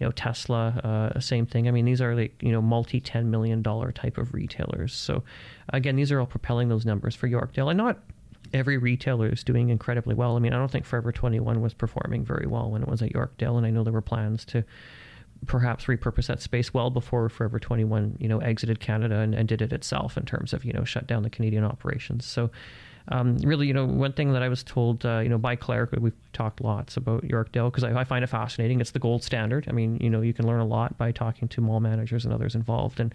you 0.00 0.06
know 0.06 0.12
Tesla, 0.12 1.12
uh, 1.16 1.20
same 1.20 1.46
thing. 1.46 1.66
I 1.68 1.70
mean, 1.70 1.84
these 1.84 2.00
are 2.00 2.14
like 2.14 2.40
you 2.40 2.52
know 2.52 2.62
multi 2.62 3.00
ten 3.00 3.30
million 3.30 3.62
dollar 3.62 3.92
type 3.92 4.18
of 4.18 4.34
retailers. 4.34 4.94
So 4.94 5.24
again, 5.70 5.96
these 5.96 6.12
are 6.12 6.20
all 6.20 6.26
propelling 6.26 6.68
those 6.68 6.86
numbers 6.86 7.14
for 7.14 7.28
Yorkdale, 7.28 7.70
and 7.70 7.78
not 7.78 7.98
every 8.54 8.78
retailer 8.78 9.28
is 9.28 9.44
doing 9.44 9.68
incredibly 9.70 10.14
well. 10.14 10.36
I 10.36 10.38
mean, 10.38 10.52
I 10.52 10.56
don't 10.56 10.70
think 10.70 10.86
Forever 10.86 11.12
21 11.12 11.60
was 11.60 11.74
performing 11.74 12.24
very 12.24 12.46
well 12.46 12.70
when 12.70 12.82
it 12.82 12.88
was 12.88 13.02
at 13.02 13.12
Yorkdale, 13.12 13.56
and 13.58 13.66
I 13.66 13.70
know 13.70 13.84
there 13.84 13.92
were 13.92 14.00
plans 14.00 14.44
to 14.46 14.64
perhaps 15.46 15.84
repurpose 15.84 16.26
that 16.26 16.40
space 16.40 16.74
well 16.74 16.90
before 16.90 17.28
Forever 17.28 17.58
21, 17.58 18.16
you 18.18 18.28
know, 18.28 18.38
exited 18.38 18.80
Canada 18.80 19.16
and, 19.16 19.34
and 19.34 19.48
did 19.48 19.62
it 19.62 19.72
itself 19.72 20.16
in 20.16 20.24
terms 20.24 20.52
of, 20.52 20.64
you 20.64 20.72
know, 20.72 20.84
shut 20.84 21.06
down 21.06 21.22
the 21.22 21.30
Canadian 21.30 21.64
operations. 21.64 22.26
So 22.26 22.50
um, 23.10 23.36
really, 23.38 23.66
you 23.66 23.72
know, 23.72 23.86
one 23.86 24.12
thing 24.12 24.32
that 24.32 24.42
I 24.42 24.48
was 24.48 24.62
told, 24.62 25.04
uh, 25.06 25.20
you 25.20 25.30
know, 25.30 25.38
by 25.38 25.56
Claire, 25.56 25.88
we've 25.98 26.12
talked 26.34 26.60
lots 26.60 26.96
about 26.96 27.22
Yorkdale 27.22 27.70
because 27.70 27.84
I, 27.84 27.98
I, 27.98 28.04
find 28.04 28.22
it 28.22 28.26
fascinating. 28.26 28.80
It's 28.80 28.90
the 28.90 28.98
gold 28.98 29.24
standard. 29.24 29.66
I 29.66 29.72
mean, 29.72 29.96
you 30.00 30.10
know, 30.10 30.20
you 30.20 30.34
can 30.34 30.46
learn 30.46 30.60
a 30.60 30.66
lot 30.66 30.98
by 30.98 31.12
talking 31.12 31.48
to 31.48 31.60
mall 31.62 31.80
managers 31.80 32.26
and 32.26 32.34
others 32.34 32.54
involved. 32.54 33.00
And 33.00 33.14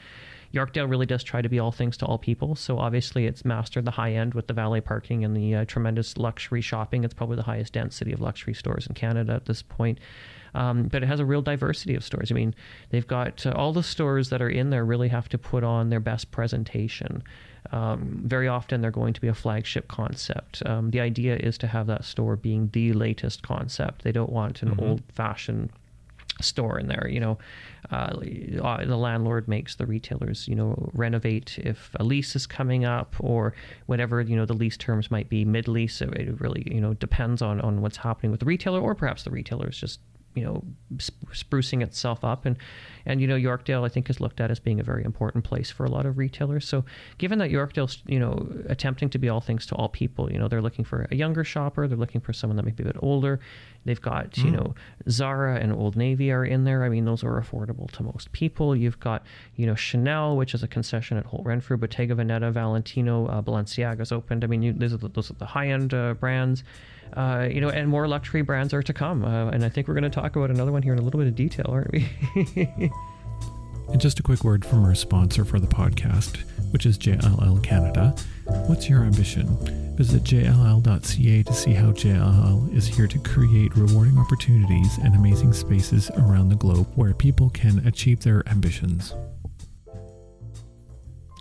Yorkdale 0.51 0.89
really 0.89 1.05
does 1.05 1.23
try 1.23 1.43
to 1.43 1.49
be 1.49 1.59
all 1.59 1.71
things 1.71 1.95
to 1.97 2.05
all 2.07 2.17
people. 2.17 2.55
So 2.55 2.79
obviously, 2.79 3.27
it's 3.27 3.45
mastered 3.45 3.85
the 3.85 3.91
high 3.91 4.13
end 4.13 4.33
with 4.33 4.47
the 4.47 4.53
valet 4.53 4.81
parking 4.81 5.23
and 5.23 5.37
the 5.37 5.55
uh, 5.55 5.65
tremendous 5.65 6.17
luxury 6.17 6.61
shopping. 6.61 7.03
It's 7.03 7.13
probably 7.13 7.35
the 7.35 7.43
highest 7.43 7.73
density 7.73 8.13
of 8.13 8.21
luxury 8.21 8.55
stores 8.55 8.87
in 8.87 8.95
Canada 8.95 9.33
at 9.33 9.45
this 9.45 9.61
point. 9.61 9.99
Um, 10.55 10.83
but 10.83 11.03
it 11.03 11.07
has 11.07 11.19
a 11.19 11.25
real 11.25 11.41
diversity 11.41 11.95
of 11.95 12.03
stores. 12.03 12.31
I 12.31 12.35
mean, 12.35 12.53
they've 12.89 13.07
got 13.07 13.45
uh, 13.45 13.53
all 13.55 13.73
the 13.73 13.83
stores 13.83 14.29
that 14.29 14.41
are 14.41 14.49
in 14.49 14.69
there 14.69 14.85
really 14.85 15.09
have 15.09 15.29
to 15.29 15.37
put 15.37 15.63
on 15.63 15.89
their 15.89 15.99
best 15.99 16.31
presentation. 16.31 17.23
Um, 17.71 18.21
very 18.25 18.47
often 18.47 18.81
they're 18.81 18.91
going 18.91 19.13
to 19.13 19.21
be 19.21 19.27
a 19.27 19.33
flagship 19.33 19.87
concept. 19.87 20.61
Um, 20.65 20.91
the 20.91 20.99
idea 20.99 21.35
is 21.35 21.57
to 21.59 21.67
have 21.67 21.87
that 21.87 22.05
store 22.05 22.35
being 22.35 22.69
the 22.73 22.93
latest 22.93 23.43
concept. 23.43 24.03
They 24.03 24.11
don't 24.11 24.31
want 24.31 24.61
an 24.61 24.71
mm-hmm. 24.71 24.79
old 24.79 25.01
fashioned 25.13 25.69
store 26.41 26.79
in 26.79 26.87
there. 26.87 27.07
You 27.07 27.19
know, 27.19 27.37
uh, 27.91 28.13
the 28.15 28.97
landlord 28.97 29.47
makes 29.47 29.75
the 29.75 29.85
retailers, 29.85 30.47
you 30.47 30.55
know, 30.55 30.89
renovate 30.93 31.59
if 31.59 31.91
a 31.99 32.03
lease 32.03 32.35
is 32.35 32.47
coming 32.47 32.85
up 32.85 33.15
or 33.19 33.53
whatever, 33.85 34.21
you 34.21 34.35
know, 34.35 34.45
the 34.45 34.53
lease 34.53 34.77
terms 34.77 35.11
might 35.11 35.29
be 35.29 35.45
mid 35.45 35.67
lease. 35.67 36.01
It 36.01 36.39
really, 36.39 36.63
you 36.65 36.81
know, 36.81 36.93
depends 36.95 37.41
on, 37.41 37.61
on 37.61 37.81
what's 37.81 37.97
happening 37.97 38.31
with 38.31 38.39
the 38.39 38.45
retailer 38.45 38.79
or 38.79 38.95
perhaps 38.95 39.23
the 39.23 39.31
retailer 39.31 39.69
is 39.69 39.77
just 39.77 39.99
you 40.35 40.43
know 40.43 40.63
sprucing 40.97 41.81
itself 41.81 42.23
up. 42.23 42.45
And 42.45 42.57
and 43.05 43.21
you 43.21 43.27
know 43.27 43.35
Yorkdale 43.35 43.85
I 43.85 43.89
think 43.89 44.09
is 44.09 44.19
looked 44.19 44.39
at 44.39 44.51
as 44.51 44.59
being 44.59 44.79
a 44.79 44.83
very 44.83 45.03
important 45.03 45.43
place 45.43 45.69
for 45.69 45.85
a 45.85 45.89
lot 45.89 46.05
of 46.05 46.17
retailers. 46.17 46.67
So 46.67 46.85
given 47.17 47.39
that 47.39 47.51
Yorkdale's 47.51 48.01
you 48.07 48.19
know 48.19 48.47
attempting 48.67 49.09
to 49.09 49.17
be 49.17 49.29
all 49.29 49.41
things 49.41 49.65
to 49.67 49.75
all 49.75 49.89
people 49.89 50.31
you 50.31 50.39
know 50.39 50.47
they're 50.47 50.61
looking 50.61 50.85
for 50.85 51.07
a 51.11 51.15
younger 51.15 51.43
shopper 51.43 51.87
they're 51.87 51.97
looking 51.97 52.21
for 52.21 52.33
someone 52.33 52.57
that 52.57 52.63
may 52.63 52.71
be 52.71 52.83
a 52.83 52.85
bit 52.85 52.97
older. 52.99 53.39
They've 53.85 54.01
got 54.01 54.31
mm. 54.31 54.45
you 54.45 54.51
know 54.51 54.75
Zara 55.09 55.59
and 55.59 55.73
Old 55.73 55.95
Navy 55.95 56.31
are 56.31 56.45
in 56.45 56.63
there. 56.63 56.83
I 56.83 56.89
mean 56.89 57.05
those 57.05 57.23
are 57.23 57.41
affordable 57.41 57.91
to 57.91 58.03
most 58.03 58.31
people. 58.31 58.75
You've 58.75 58.99
got 58.99 59.25
you 59.55 59.65
know 59.65 59.75
Chanel 59.75 60.37
which 60.37 60.53
is 60.53 60.63
a 60.63 60.67
concession 60.67 61.17
at 61.17 61.25
Holt 61.25 61.45
Renfrew 61.45 61.77
Bottega 61.77 62.15
Veneta 62.15 62.51
Valentino 62.51 63.27
uh, 63.27 63.41
Balenciaga's 63.41 64.11
opened. 64.11 64.43
I 64.43 64.47
mean 64.47 64.61
you, 64.61 64.73
those 64.73 64.93
are 64.93 64.97
the, 64.97 65.09
those 65.09 65.29
are 65.29 65.35
the 65.35 65.45
high 65.45 65.67
end 65.67 65.93
uh, 65.93 66.13
brands 66.13 66.63
uh, 67.15 67.47
you 67.51 67.61
know, 67.61 67.69
and 67.69 67.87
more 67.87 68.07
luxury 68.07 68.41
brands 68.41 68.73
are 68.73 68.83
to 68.83 68.93
come. 68.93 69.23
Uh, 69.23 69.49
and 69.49 69.63
I 69.63 69.69
think 69.69 69.87
we're 69.87 69.93
going 69.93 70.03
to 70.03 70.09
talk 70.09 70.35
about 70.35 70.49
another 70.49 70.71
one 70.71 70.81
here 70.81 70.93
in 70.93 70.99
a 70.99 71.01
little 71.01 71.19
bit 71.19 71.27
of 71.27 71.35
detail, 71.35 71.65
aren't 71.69 71.91
we? 71.91 72.09
and 73.89 74.01
just 74.01 74.19
a 74.19 74.23
quick 74.23 74.43
word 74.43 74.65
from 74.65 74.83
our 74.83 74.95
sponsor 74.95 75.45
for 75.45 75.59
the 75.59 75.67
podcast, 75.67 76.37
which 76.71 76.85
is 76.85 76.97
JLL 76.97 77.63
Canada. 77.63 78.15
What's 78.67 78.89
your 78.89 79.03
ambition? 79.03 79.47
Visit 79.95 80.23
jll.ca 80.23 81.43
to 81.43 81.53
see 81.53 81.73
how 81.73 81.91
JLL 81.91 82.73
is 82.75 82.87
here 82.87 83.07
to 83.07 83.19
create 83.19 83.75
rewarding 83.75 84.17
opportunities 84.17 84.97
and 84.97 85.15
amazing 85.15 85.53
spaces 85.53 86.09
around 86.17 86.49
the 86.49 86.55
globe 86.55 86.87
where 86.95 87.13
people 87.13 87.49
can 87.51 87.85
achieve 87.87 88.21
their 88.21 88.47
ambitions. 88.49 89.13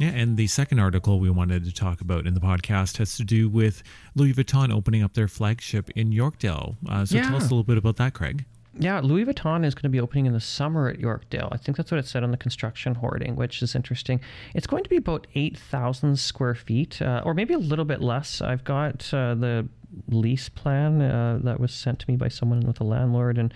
Yeah, 0.02 0.08
and 0.08 0.36
the 0.36 0.48
second 0.48 0.80
article 0.80 1.20
we 1.20 1.30
wanted 1.30 1.64
to 1.64 1.72
talk 1.72 2.00
about 2.00 2.26
in 2.26 2.34
the 2.34 2.40
podcast 2.40 2.96
has 2.96 3.16
to 3.18 3.24
do 3.24 3.48
with 3.48 3.84
Louis 4.16 4.32
Vuitton 4.32 4.72
opening 4.72 5.00
up 5.00 5.14
their 5.14 5.28
flagship 5.28 5.90
in 5.90 6.10
Yorkdale. 6.10 6.74
Uh, 6.88 7.04
so 7.04 7.14
yeah. 7.14 7.28
tell 7.28 7.36
us 7.36 7.42
a 7.42 7.44
little 7.44 7.62
bit 7.62 7.78
about 7.78 7.98
that, 7.98 8.12
Craig. 8.12 8.44
Yeah, 8.76 8.98
Louis 8.98 9.24
Vuitton 9.24 9.64
is 9.64 9.76
going 9.76 9.84
to 9.84 9.90
be 9.90 10.00
opening 10.00 10.26
in 10.26 10.32
the 10.32 10.40
summer 10.40 10.88
at 10.88 10.98
Yorkdale. 10.98 11.50
I 11.52 11.56
think 11.56 11.76
that's 11.76 11.92
what 11.92 11.98
it 11.98 12.06
said 12.06 12.24
on 12.24 12.32
the 12.32 12.36
construction 12.36 12.96
hoarding, 12.96 13.36
which 13.36 13.62
is 13.62 13.76
interesting. 13.76 14.20
It's 14.56 14.66
going 14.66 14.82
to 14.82 14.90
be 14.90 14.96
about 14.96 15.28
8,000 15.36 16.18
square 16.18 16.56
feet, 16.56 17.00
uh, 17.00 17.22
or 17.24 17.32
maybe 17.32 17.54
a 17.54 17.58
little 17.58 17.84
bit 17.84 18.00
less. 18.00 18.40
I've 18.42 18.64
got 18.64 19.14
uh, 19.14 19.36
the 19.36 19.68
lease 20.08 20.48
plan 20.48 21.00
uh, 21.00 21.38
that 21.44 21.60
was 21.60 21.72
sent 21.72 22.00
to 22.00 22.10
me 22.10 22.16
by 22.16 22.26
someone 22.26 22.60
with 22.60 22.80
a 22.80 22.84
landlord, 22.84 23.38
and 23.38 23.54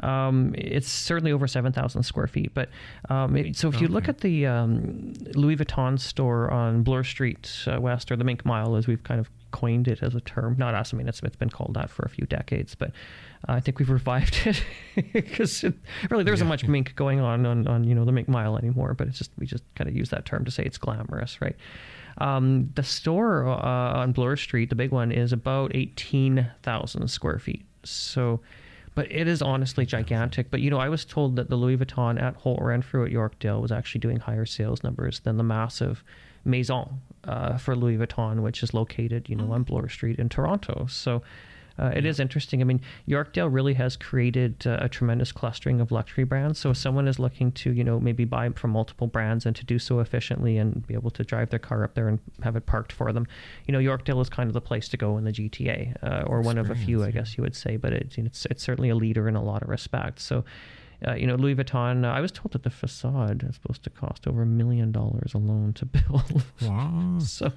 um, 0.00 0.54
it's 0.56 0.88
certainly 0.88 1.32
over 1.32 1.46
7,000 1.46 2.02
square 2.02 2.26
feet. 2.26 2.52
But 2.54 2.68
um, 3.08 3.54
so 3.54 3.68
if 3.68 3.80
you 3.80 3.88
look 3.88 4.08
at 4.08 4.20
the 4.20 4.46
um, 4.46 5.12
Louis 5.34 5.56
Vuitton 5.56 5.98
store 5.98 6.50
on 6.50 6.82
Bloor 6.82 7.04
Street 7.04 7.50
uh, 7.66 7.80
West, 7.80 8.10
or 8.10 8.16
the 8.16 8.24
Mink 8.24 8.44
Mile, 8.44 8.76
as 8.76 8.86
we've 8.86 9.02
kind 9.02 9.20
of 9.20 9.30
coined 9.50 9.86
it 9.86 10.02
as 10.02 10.14
a 10.14 10.20
term, 10.20 10.56
not 10.58 10.74
us, 10.74 10.92
I 10.92 10.96
mean, 10.96 11.08
it's, 11.08 11.22
it's 11.22 11.36
been 11.36 11.50
called 11.50 11.74
that 11.74 11.90
for 11.90 12.02
a 12.04 12.08
few 12.08 12.26
decades, 12.26 12.74
but 12.74 12.90
uh, 13.48 13.52
I 13.52 13.60
think 13.60 13.78
we've 13.78 13.90
revived 13.90 14.46
it 14.46 14.64
because 15.12 15.64
really 16.10 16.24
there 16.24 16.34
isn't 16.34 16.46
yeah. 16.46 16.48
much 16.48 16.66
mink 16.66 16.94
going 16.96 17.20
on, 17.20 17.46
on 17.46 17.66
on 17.66 17.84
you 17.84 17.94
know 17.94 18.04
the 18.04 18.12
Mink 18.12 18.28
Mile 18.28 18.56
anymore. 18.56 18.94
But 18.94 19.08
it's 19.08 19.18
just 19.18 19.30
we 19.38 19.46
just 19.46 19.64
kind 19.74 19.88
of 19.88 19.96
use 19.96 20.10
that 20.10 20.24
term 20.24 20.44
to 20.44 20.50
say 20.50 20.64
it's 20.64 20.78
glamorous, 20.78 21.40
right? 21.40 21.56
Um, 22.18 22.70
the 22.74 22.82
store 22.82 23.46
uh, 23.46 24.00
on 24.00 24.12
Bloor 24.12 24.36
Street, 24.36 24.70
the 24.70 24.76
big 24.76 24.90
one, 24.90 25.12
is 25.12 25.32
about 25.32 25.74
eighteen 25.74 26.50
thousand 26.62 27.08
square 27.08 27.38
feet. 27.38 27.64
So 27.84 28.40
but 28.94 29.10
it 29.10 29.26
is 29.26 29.42
honestly 29.42 29.84
gigantic. 29.84 30.50
But 30.50 30.60
you 30.60 30.70
know, 30.70 30.78
I 30.78 30.88
was 30.88 31.04
told 31.04 31.36
that 31.36 31.50
the 31.50 31.56
Louis 31.56 31.76
Vuitton 31.76 32.20
at 32.20 32.36
Holt 32.36 32.60
Renfrew 32.60 33.04
at 33.04 33.12
Yorkdale 33.12 33.60
was 33.60 33.72
actually 33.72 34.00
doing 34.00 34.18
higher 34.18 34.46
sales 34.46 34.82
numbers 34.82 35.20
than 35.20 35.36
the 35.36 35.42
massive 35.42 36.04
Maison 36.44 37.00
uh, 37.24 37.56
for 37.56 37.74
Louis 37.74 37.96
Vuitton, 37.96 38.42
which 38.42 38.62
is 38.62 38.74
located, 38.74 39.28
you 39.28 39.36
know, 39.36 39.52
on. 39.52 39.62
Bloor 39.62 39.88
Street 39.88 40.18
in 40.18 40.28
Toronto. 40.28 40.86
So 40.88 41.22
uh, 41.78 41.90
it 41.94 42.06
is 42.06 42.20
interesting. 42.20 42.60
I 42.60 42.64
mean, 42.64 42.80
Yorkdale 43.08 43.52
really 43.52 43.74
has 43.74 43.96
created 43.96 44.66
uh, 44.66 44.78
a 44.80 44.88
tremendous 44.88 45.32
clustering 45.32 45.80
of 45.80 45.90
luxury 45.90 46.24
brands. 46.24 46.58
So 46.58 46.70
if 46.70 46.76
someone 46.76 47.08
is 47.08 47.18
looking 47.18 47.50
to, 47.52 47.72
you 47.72 47.82
know, 47.82 47.98
maybe 47.98 48.24
buy 48.24 48.48
from 48.50 48.70
multiple 48.70 49.06
brands 49.06 49.44
and 49.44 49.56
to 49.56 49.64
do 49.64 49.78
so 49.78 50.00
efficiently 50.00 50.56
and 50.56 50.86
be 50.86 50.94
able 50.94 51.10
to 51.10 51.24
drive 51.24 51.50
their 51.50 51.58
car 51.58 51.82
up 51.82 51.94
there 51.94 52.08
and 52.08 52.20
have 52.42 52.54
it 52.54 52.66
parked 52.66 52.92
for 52.92 53.12
them, 53.12 53.26
you 53.66 53.72
know, 53.72 53.78
Yorkdale 53.78 54.20
is 54.22 54.28
kind 54.28 54.48
of 54.48 54.54
the 54.54 54.60
place 54.60 54.88
to 54.88 54.96
go 54.96 55.18
in 55.18 55.24
the 55.24 55.32
GTA, 55.32 55.96
uh, 56.02 56.22
or 56.26 56.40
one 56.42 56.58
of 56.58 56.70
a 56.70 56.74
few, 56.74 57.02
I 57.02 57.10
guess 57.10 57.36
you 57.36 57.42
would 57.42 57.56
say. 57.56 57.76
But 57.76 57.92
it, 57.92 58.14
it's 58.18 58.46
it's 58.46 58.62
certainly 58.62 58.90
a 58.90 58.94
leader 58.94 59.28
in 59.28 59.36
a 59.36 59.42
lot 59.42 59.62
of 59.62 59.68
respects. 59.68 60.24
So. 60.24 60.44
Uh, 61.06 61.12
you 61.12 61.26
know, 61.26 61.34
Louis 61.34 61.54
Vuitton. 61.54 62.06
Uh, 62.06 62.08
I 62.08 62.20
was 62.20 62.32
told 62.32 62.52
that 62.52 62.62
the 62.62 62.70
facade 62.70 63.44
is 63.46 63.56
supposed 63.56 63.82
to 63.82 63.90
cost 63.90 64.26
over 64.26 64.42
a 64.42 64.46
million 64.46 64.90
dollars 64.90 65.34
alone 65.34 65.74
to 65.74 65.84
build. 65.96 66.44
Wow! 66.62 67.18
so 67.18 67.52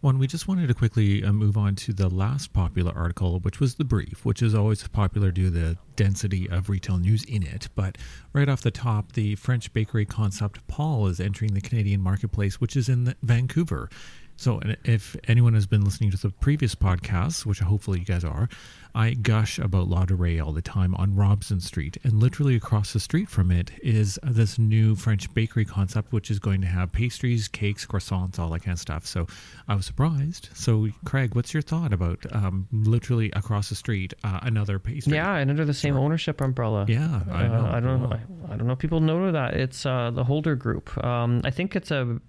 one, 0.00 0.18
we 0.18 0.26
just 0.26 0.48
wanted 0.48 0.66
to 0.66 0.74
quickly 0.74 1.22
uh, 1.22 1.32
move 1.32 1.56
on 1.56 1.76
to 1.76 1.92
the 1.92 2.08
last 2.08 2.52
popular 2.52 2.92
article, 2.94 3.38
which 3.40 3.60
was 3.60 3.76
the 3.76 3.84
brief, 3.84 4.24
which 4.24 4.42
is 4.42 4.54
always 4.54 4.86
popular 4.88 5.30
due 5.30 5.44
to 5.44 5.50
the 5.50 5.78
density 5.94 6.48
of 6.50 6.68
retail 6.68 6.98
news 6.98 7.22
in 7.24 7.44
it. 7.44 7.68
But 7.76 7.98
right 8.32 8.48
off 8.48 8.62
the 8.62 8.72
top, 8.72 9.12
the 9.12 9.36
French 9.36 9.72
bakery 9.72 10.04
concept 10.04 10.66
Paul 10.66 11.06
is 11.06 11.20
entering 11.20 11.54
the 11.54 11.60
Canadian 11.60 12.00
marketplace, 12.00 12.60
which 12.60 12.76
is 12.76 12.88
in 12.88 13.14
Vancouver. 13.22 13.88
So, 14.36 14.60
if 14.84 15.16
anyone 15.28 15.54
has 15.54 15.66
been 15.66 15.84
listening 15.84 16.10
to 16.12 16.16
the 16.16 16.30
previous 16.30 16.74
podcasts, 16.74 17.46
which 17.46 17.60
hopefully 17.60 18.00
you 18.00 18.04
guys 18.04 18.24
are, 18.24 18.48
I 18.94 19.14
gush 19.14 19.58
about 19.58 19.88
Ladurée 19.88 20.44
all 20.44 20.52
the 20.52 20.62
time 20.62 20.94
on 20.96 21.14
Robson 21.14 21.60
Street, 21.60 21.96
and 22.04 22.14
literally 22.14 22.56
across 22.56 22.92
the 22.92 23.00
street 23.00 23.28
from 23.28 23.50
it 23.50 23.70
is 23.82 24.18
this 24.22 24.58
new 24.58 24.94
French 24.94 25.32
bakery 25.32 25.64
concept, 25.64 26.12
which 26.12 26.30
is 26.30 26.38
going 26.38 26.60
to 26.60 26.66
have 26.66 26.92
pastries, 26.92 27.48
cakes, 27.48 27.86
croissants, 27.86 28.38
all 28.38 28.50
that 28.50 28.60
kind 28.60 28.74
of 28.74 28.78
stuff. 28.78 29.06
So 29.06 29.26
I 29.66 29.74
was 29.74 29.86
surprised. 29.86 30.50
So, 30.52 30.88
Craig, 31.04 31.34
what's 31.34 31.54
your 31.54 31.62
thought 31.62 31.92
about 31.92 32.18
um, 32.32 32.68
literally 32.70 33.30
across 33.34 33.70
the 33.70 33.74
street 33.74 34.12
uh, 34.24 34.40
another 34.42 34.78
pastry? 34.78 35.14
Yeah, 35.14 35.36
and 35.36 35.50
under 35.50 35.64
the 35.64 35.74
same 35.74 35.94
sure. 35.94 36.02
ownership 36.02 36.40
umbrella. 36.40 36.84
Yeah, 36.86 37.22
I 37.30 37.48
know. 37.48 37.66
Uh, 37.66 37.72
I 37.72 37.80
don't 37.80 38.02
know. 38.02 38.12
I, 38.12 38.52
I, 38.52 38.56
don't 38.56 38.66
know 38.66 38.74
if 38.74 38.78
people 38.78 39.00
know 39.00 39.32
that 39.32 39.54
it's 39.54 39.86
uh, 39.86 40.10
the 40.10 40.24
Holder 40.24 40.54
Group. 40.54 41.02
Um, 41.02 41.40
I 41.44 41.50
think 41.50 41.76
it's 41.76 41.90
a 41.90 42.20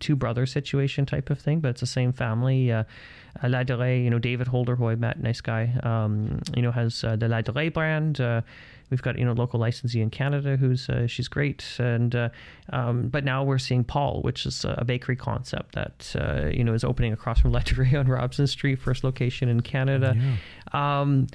two 0.00 0.16
brother 0.16 0.46
situation 0.46 1.04
type 1.04 1.28
of 1.28 1.37
thing, 1.38 1.60
but 1.60 1.68
it's 1.68 1.80
the 1.80 1.86
same 1.86 2.12
family. 2.12 2.72
Uh, 2.72 2.84
Ladurée, 3.42 4.02
you 4.02 4.10
know, 4.10 4.18
David 4.18 4.48
Holder, 4.48 4.76
who 4.76 4.88
I 4.88 4.96
met, 4.96 5.20
nice 5.22 5.40
guy, 5.40 5.72
um, 5.82 6.40
you 6.56 6.62
know, 6.62 6.72
has 6.72 7.04
uh, 7.04 7.16
the 7.16 7.26
Ladurée 7.26 7.72
brand. 7.72 8.20
Uh, 8.20 8.42
we've 8.90 9.02
got, 9.02 9.18
you 9.18 9.24
know, 9.24 9.32
local 9.32 9.60
licensee 9.60 10.00
in 10.00 10.10
Canada 10.10 10.56
who's, 10.56 10.88
uh, 10.88 11.06
she's 11.06 11.28
great. 11.28 11.64
And, 11.78 12.14
uh, 12.14 12.28
um, 12.70 13.08
but 13.08 13.24
now 13.24 13.44
we're 13.44 13.58
seeing 13.58 13.84
Paul, 13.84 14.22
which 14.22 14.46
is 14.46 14.64
a 14.64 14.84
bakery 14.84 15.16
concept 15.16 15.74
that, 15.74 16.14
uh, 16.18 16.46
you 16.48 16.64
know, 16.64 16.74
is 16.74 16.84
opening 16.84 17.12
across 17.12 17.40
from 17.40 17.52
Ladurée 17.58 17.98
on 17.98 18.06
Robson 18.08 18.46
Street, 18.46 18.80
first 18.80 19.04
location 19.04 19.48
in 19.48 19.60
Canada. 19.60 20.16
Yeah. 20.16 21.00
Um, 21.00 21.26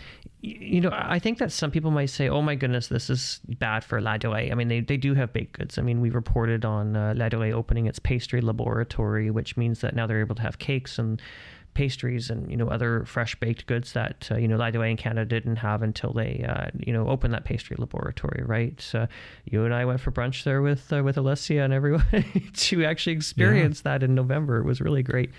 you 0.45 0.81
know, 0.81 0.89
I 0.91 1.19
think 1.19 1.37
that 1.37 1.53
some 1.53 1.71
people 1.71 1.89
might 1.89 2.09
say, 2.09 2.27
"Oh 2.27 2.41
my 2.41 2.55
goodness, 2.55 2.87
this 2.87 3.09
is 3.09 3.39
bad 3.59 3.81
for 3.81 4.01
Ladurée." 4.01 4.51
I 4.51 4.55
mean, 4.55 4.67
they, 4.67 4.81
they 4.81 4.97
do 4.97 5.13
have 5.13 5.31
baked 5.31 5.57
goods. 5.57 5.77
I 5.77 5.81
mean, 5.83 6.01
we 6.01 6.09
reported 6.09 6.65
on 6.65 6.97
uh, 6.97 7.13
Ladurée 7.15 7.53
opening 7.53 7.85
its 7.85 7.97
pastry 7.97 8.41
laboratory, 8.41 9.31
which 9.31 9.55
means 9.55 9.79
that 9.79 9.95
now 9.95 10.05
they're 10.05 10.19
able 10.19 10.35
to 10.35 10.41
have 10.41 10.59
cakes 10.59 10.99
and 10.99 11.21
pastries 11.73 12.29
and 12.29 12.49
you 12.49 12.57
know 12.57 12.67
other 12.67 13.05
fresh 13.05 13.35
baked 13.35 13.65
goods 13.65 13.93
that 13.93 14.27
uh, 14.31 14.35
you 14.35 14.47
know 14.47 14.57
by 14.57 14.71
the 14.71 14.79
way 14.79 14.91
in 14.91 14.97
Canada 14.97 15.25
didn't 15.25 15.57
have 15.57 15.81
until 15.81 16.13
they 16.13 16.45
uh, 16.47 16.69
you 16.77 16.93
know 16.93 17.07
opened 17.07 17.33
that 17.33 17.45
pastry 17.45 17.75
laboratory. 17.79 18.43
Right? 18.45 18.83
Uh, 18.93 19.07
you 19.45 19.65
and 19.65 19.73
I 19.73 19.85
went 19.85 19.99
for 19.99 20.11
brunch 20.11 20.43
there 20.43 20.61
with 20.61 20.91
uh, 20.91 21.03
with 21.03 21.15
Alessia 21.15 21.63
and 21.63 21.73
everyone 21.73 22.05
to 22.53 22.85
actually 22.85 23.13
experience 23.13 23.81
yeah. 23.85 23.93
that 23.93 24.03
in 24.03 24.15
November. 24.15 24.59
It 24.59 24.65
was 24.65 24.81
really 24.81 25.03
great. 25.03 25.31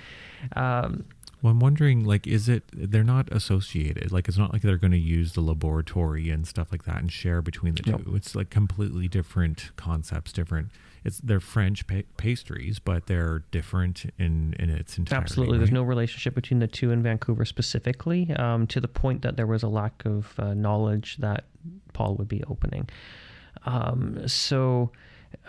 Um, 0.57 1.05
well, 1.45 1.51
I'm 1.51 1.61
wondering, 1.61 2.05
like, 2.05 2.27
is 2.27 2.49
it 2.49 2.65
they're 2.73 3.05
not 3.05 3.31
associated? 3.31 4.11
Like, 4.11 4.29
it's 4.29 4.39
not 4.39 4.55
like 4.55 4.63
they're 4.63 4.79
going 4.79 4.93
to 4.93 4.99
use 4.99 5.35
the 5.35 5.43
laboratory 5.43 6.31
and 6.31 6.47
stuff 6.47 6.73
like 6.73 6.85
that 6.85 6.97
and 6.97 7.13
share 7.13 7.43
between 7.43 7.75
the 7.75 7.83
two. 7.83 8.15
It's 8.17 8.35
like 8.35 8.49
completely 8.49 9.09
different 9.09 9.71
concepts, 9.77 10.33
different 10.33 10.71
it's 11.05 11.19
they're 11.19 11.41
French 11.41 11.87
pa- 11.87 12.09
pastries, 12.17 12.79
but 12.79 13.09
they're 13.09 13.41
different 13.51 14.07
in 14.19 14.55
in 14.59 14.71
its 14.71 14.97
entirety. 14.97 15.23
Absolutely, 15.23 15.57
right? 15.57 15.59
there's 15.59 15.71
no 15.71 15.83
relationship 15.83 16.35
between 16.35 16.61
the 16.61 16.67
two 16.67 16.91
in 16.93 17.03
Vancouver 17.03 17.45
specifically, 17.45 18.33
um, 18.37 18.67
to 18.69 18.81
the 18.81 18.89
point 18.89 19.21
that 19.21 19.37
there 19.37 19.47
was 19.47 19.63
a 19.63 19.69
lack 19.69 20.03
of 20.07 20.33
uh, 20.39 20.55
knowledge 20.55 21.19
that 21.19 21.45
Paul 21.93 22.15
would 22.15 22.29
be 22.29 22.43
opening. 22.45 22.89
Um, 23.67 24.27
so, 24.27 24.93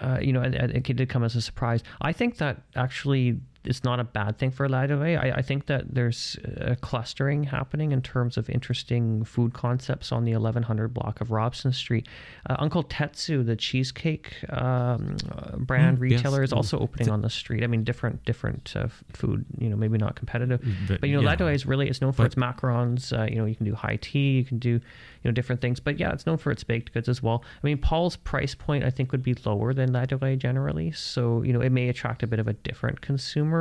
uh, 0.01 0.19
you 0.21 0.33
know, 0.33 0.41
it, 0.41 0.53
it 0.53 0.83
did 0.83 1.07
come 1.07 1.23
as 1.23 1.37
a 1.37 1.41
surprise. 1.41 1.83
I 2.01 2.11
think 2.11 2.35
that 2.39 2.63
actually 2.75 3.39
it's 3.65 3.83
not 3.83 3.99
a 3.99 4.03
bad 4.03 4.37
thing 4.37 4.51
for 4.51 4.67
Ladurée. 4.67 5.17
I, 5.17 5.37
I 5.37 5.41
think 5.41 5.65
that 5.67 5.93
there's 5.93 6.37
a 6.57 6.75
clustering 6.75 7.43
happening 7.43 7.91
in 7.91 8.01
terms 8.01 8.37
of 8.37 8.49
interesting 8.49 9.23
food 9.23 9.53
concepts 9.53 10.11
on 10.11 10.23
the 10.23 10.33
1100 10.33 10.93
block 10.93 11.21
of 11.21 11.31
Robson 11.31 11.71
Street. 11.73 12.07
Uh, 12.49 12.55
Uncle 12.59 12.83
Tetsu, 12.83 13.45
the 13.45 13.55
cheesecake 13.55 14.33
um, 14.51 15.17
brand 15.57 15.97
mm, 15.97 16.01
retailer, 16.01 16.41
yes. 16.41 16.49
is 16.49 16.53
also 16.53 16.79
opening 16.79 17.09
on 17.09 17.21
the 17.21 17.29
street. 17.29 17.63
I 17.63 17.67
mean, 17.67 17.83
different 17.83 18.23
different 18.25 18.73
uh, 18.75 18.87
food. 19.13 19.45
You 19.57 19.69
know, 19.69 19.75
maybe 19.75 19.97
not 19.97 20.15
competitive, 20.15 20.61
but, 20.87 21.01
but 21.01 21.09
you 21.09 21.15
know, 21.15 21.21
yeah. 21.21 21.35
Is 21.35 21.65
really 21.65 21.89
it's 21.89 22.01
known 22.01 22.13
for 22.13 22.23
but, 22.23 22.27
its 22.27 22.35
macarons. 22.35 23.17
Uh, 23.17 23.29
you 23.29 23.35
know, 23.35 23.45
you 23.45 23.55
can 23.55 23.65
do 23.65 23.75
high 23.75 23.97
tea, 24.01 24.37
you 24.37 24.45
can 24.45 24.57
do 24.57 24.69
you 24.69 24.81
know 25.25 25.31
different 25.31 25.61
things. 25.61 25.79
But 25.79 25.99
yeah, 25.99 26.11
it's 26.11 26.25
known 26.25 26.37
for 26.37 26.51
its 26.51 26.63
baked 26.63 26.93
goods 26.93 27.09
as 27.09 27.21
well. 27.21 27.43
I 27.63 27.67
mean, 27.67 27.77
Paul's 27.77 28.15
price 28.15 28.55
point 28.55 28.83
I 28.83 28.89
think 28.89 29.11
would 29.11 29.23
be 29.23 29.35
lower 29.45 29.73
than 29.73 29.91
Ladurée 29.91 30.37
generally, 30.37 30.91
so 30.91 31.41
you 31.41 31.51
know 31.51 31.61
it 31.61 31.71
may 31.71 31.89
attract 31.89 32.23
a 32.23 32.27
bit 32.27 32.39
of 32.39 32.47
a 32.47 32.53
different 32.53 33.01
consumer. 33.01 33.54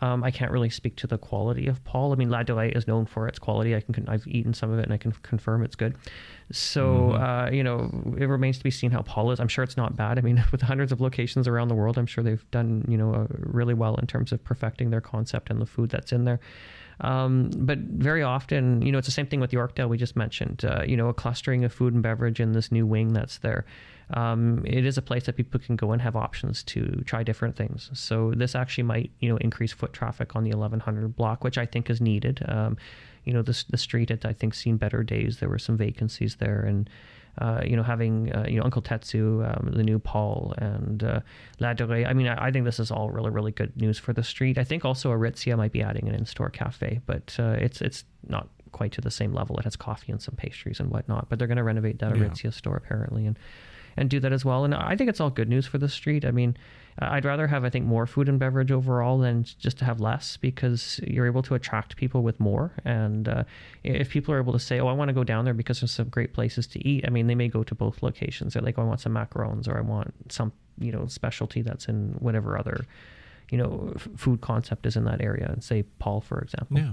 Um, 0.00 0.24
I 0.24 0.30
can't 0.30 0.50
really 0.50 0.70
speak 0.70 0.96
to 0.96 1.06
the 1.06 1.18
quality 1.18 1.66
of 1.66 1.82
Paul. 1.84 2.12
I 2.12 2.16
mean, 2.16 2.28
Ladurée 2.28 2.76
is 2.76 2.86
known 2.86 3.06
for 3.06 3.28
its 3.28 3.38
quality. 3.38 3.74
I 3.74 3.80
can 3.80 4.08
I've 4.08 4.26
eaten 4.26 4.54
some 4.54 4.70
of 4.70 4.78
it 4.78 4.84
and 4.84 4.92
I 4.92 4.96
can 4.96 5.12
confirm 5.22 5.62
it's 5.62 5.76
good. 5.76 5.94
So 6.52 6.84
mm-hmm. 6.84 7.22
uh, 7.22 7.50
you 7.50 7.62
know, 7.62 7.90
it 8.18 8.26
remains 8.26 8.58
to 8.58 8.64
be 8.64 8.70
seen 8.70 8.90
how 8.90 9.02
Paul 9.02 9.30
is. 9.30 9.40
I'm 9.40 9.48
sure 9.48 9.64
it's 9.64 9.76
not 9.76 9.96
bad. 9.96 10.18
I 10.18 10.22
mean, 10.22 10.44
with 10.52 10.62
hundreds 10.62 10.92
of 10.92 11.00
locations 11.00 11.48
around 11.48 11.68
the 11.68 11.74
world, 11.74 11.98
I'm 11.98 12.06
sure 12.06 12.24
they've 12.24 12.50
done 12.50 12.84
you 12.88 12.98
know 12.98 13.14
uh, 13.14 13.26
really 13.30 13.74
well 13.74 13.96
in 13.96 14.06
terms 14.06 14.32
of 14.32 14.42
perfecting 14.44 14.90
their 14.90 15.00
concept 15.00 15.50
and 15.50 15.60
the 15.60 15.66
food 15.66 15.90
that's 15.90 16.12
in 16.12 16.24
there. 16.24 16.40
Um, 17.00 17.50
but 17.54 17.78
very 17.78 18.22
often, 18.22 18.82
you 18.82 18.92
know, 18.92 18.98
it's 18.98 19.08
the 19.08 19.12
same 19.12 19.26
thing 19.26 19.40
with 19.40 19.50
Yorkdale 19.50 19.88
we 19.88 19.98
just 19.98 20.16
mentioned. 20.16 20.64
Uh, 20.64 20.82
you 20.86 20.96
know, 20.96 21.08
a 21.08 21.14
clustering 21.14 21.64
of 21.64 21.72
food 21.72 21.94
and 21.94 22.02
beverage 22.02 22.40
in 22.40 22.52
this 22.52 22.70
new 22.70 22.86
wing 22.86 23.12
that's 23.12 23.38
there 23.38 23.64
um, 24.10 24.62
it 24.66 24.84
is 24.84 24.98
a 24.98 25.02
place 25.02 25.24
that 25.24 25.36
people 25.36 25.58
can 25.60 25.76
go 25.76 25.92
and 25.92 26.02
have 26.02 26.16
options 26.16 26.62
to 26.64 27.02
try 27.06 27.22
different 27.22 27.56
things. 27.56 27.90
So 27.94 28.32
this 28.36 28.54
actually 28.54 28.84
might, 28.84 29.10
you 29.20 29.28
know, 29.28 29.36
increase 29.38 29.72
foot 29.72 29.92
traffic 29.92 30.36
on 30.36 30.44
the 30.44 30.50
1100 30.50 31.16
block, 31.16 31.42
which 31.42 31.56
I 31.56 31.66
think 31.66 31.88
is 31.88 32.00
needed. 32.00 32.44
Um, 32.46 32.76
you 33.24 33.32
know, 33.32 33.42
the 33.42 33.64
the 33.70 33.78
street 33.78 34.10
had 34.10 34.26
I 34.26 34.34
think 34.34 34.54
seen 34.54 34.76
better 34.76 35.02
days. 35.02 35.38
There 35.38 35.48
were 35.48 35.58
some 35.58 35.78
vacancies 35.78 36.36
there, 36.36 36.60
and 36.60 36.90
uh, 37.38 37.62
you 37.64 37.76
know, 37.76 37.82
having 37.82 38.32
uh, 38.34 38.46
you 38.48 38.58
know 38.58 38.64
Uncle 38.64 38.82
Tetsu, 38.82 39.44
um, 39.44 39.72
the 39.72 39.82
new 39.82 39.98
Paul, 39.98 40.54
and 40.58 41.02
uh, 41.02 41.20
Ladurée. 41.60 42.06
I 42.06 42.12
mean, 42.12 42.28
I, 42.28 42.46
I, 42.46 42.50
think 42.50 42.64
this 42.64 42.78
is 42.78 42.90
all 42.90 43.10
really 43.10 43.30
really 43.30 43.52
good 43.52 43.76
news 43.76 43.98
for 43.98 44.12
the 44.12 44.22
street. 44.22 44.58
I 44.58 44.64
think 44.64 44.84
also 44.84 45.10
Aritzia 45.10 45.56
might 45.56 45.72
be 45.72 45.82
adding 45.82 46.08
an 46.08 46.14
in-store 46.14 46.50
cafe, 46.50 47.00
but 47.06 47.34
uh, 47.38 47.56
it's 47.58 47.80
it's 47.80 48.04
not 48.28 48.48
quite 48.72 48.92
to 48.92 49.00
the 49.00 49.10
same 49.10 49.32
level. 49.32 49.58
It 49.58 49.64
has 49.64 49.76
coffee 49.76 50.12
and 50.12 50.22
some 50.22 50.36
pastries 50.36 50.80
and 50.80 50.90
whatnot, 50.90 51.28
but 51.28 51.38
they're 51.38 51.48
going 51.48 51.56
to 51.56 51.64
renovate 51.64 51.98
that 52.00 52.12
Aritzia 52.12 52.44
yeah. 52.44 52.50
store 52.50 52.76
apparently, 52.76 53.26
and 53.26 53.38
and 53.96 54.10
do 54.10 54.20
that 54.20 54.32
as 54.32 54.44
well. 54.44 54.64
And 54.64 54.74
I 54.74 54.96
think 54.96 55.10
it's 55.10 55.20
all 55.20 55.30
good 55.30 55.48
news 55.48 55.66
for 55.66 55.78
the 55.78 55.88
street. 55.88 56.24
I 56.24 56.30
mean, 56.30 56.56
I'd 56.98 57.24
rather 57.24 57.46
have 57.46 57.64
I 57.64 57.70
think 57.70 57.86
more 57.86 58.06
food 58.06 58.28
and 58.28 58.38
beverage 58.38 58.70
overall 58.70 59.18
than 59.18 59.44
just 59.44 59.78
to 59.78 59.84
have 59.84 60.00
less 60.00 60.36
because 60.36 61.00
you're 61.06 61.26
able 61.26 61.42
to 61.42 61.54
attract 61.54 61.96
people 61.96 62.22
with 62.22 62.38
more. 62.38 62.72
And 62.84 63.28
uh, 63.28 63.44
if 63.82 64.10
people 64.10 64.32
are 64.34 64.38
able 64.38 64.52
to 64.52 64.60
say, 64.60 64.80
"Oh, 64.80 64.86
I 64.86 64.92
want 64.92 65.08
to 65.08 65.12
go 65.12 65.24
down 65.24 65.44
there 65.44 65.54
because 65.54 65.80
there's 65.80 65.92
some 65.92 66.08
great 66.08 66.32
places 66.32 66.66
to 66.68 66.86
eat," 66.86 67.04
I 67.06 67.10
mean, 67.10 67.26
they 67.26 67.34
may 67.34 67.48
go 67.48 67.64
to 67.64 67.74
both 67.74 68.02
locations. 68.02 68.54
They're 68.54 68.62
like, 68.62 68.78
oh, 68.78 68.82
"I 68.82 68.84
want 68.84 69.00
some 69.00 69.12
macarons," 69.12 69.68
or 69.68 69.76
"I 69.76 69.80
want 69.80 70.14
some 70.30 70.52
you 70.78 70.92
know 70.92 71.06
specialty 71.06 71.62
that's 71.62 71.86
in 71.86 72.14
whatever 72.18 72.58
other." 72.58 72.84
you 73.50 73.58
know, 73.58 73.92
f- 73.94 74.08
food 74.16 74.40
concept 74.40 74.86
is 74.86 74.96
in 74.96 75.04
that 75.04 75.20
area, 75.20 75.46
and 75.48 75.62
say 75.62 75.84
Paul, 75.98 76.20
for 76.20 76.40
example. 76.40 76.78
Yeah. 76.78 76.92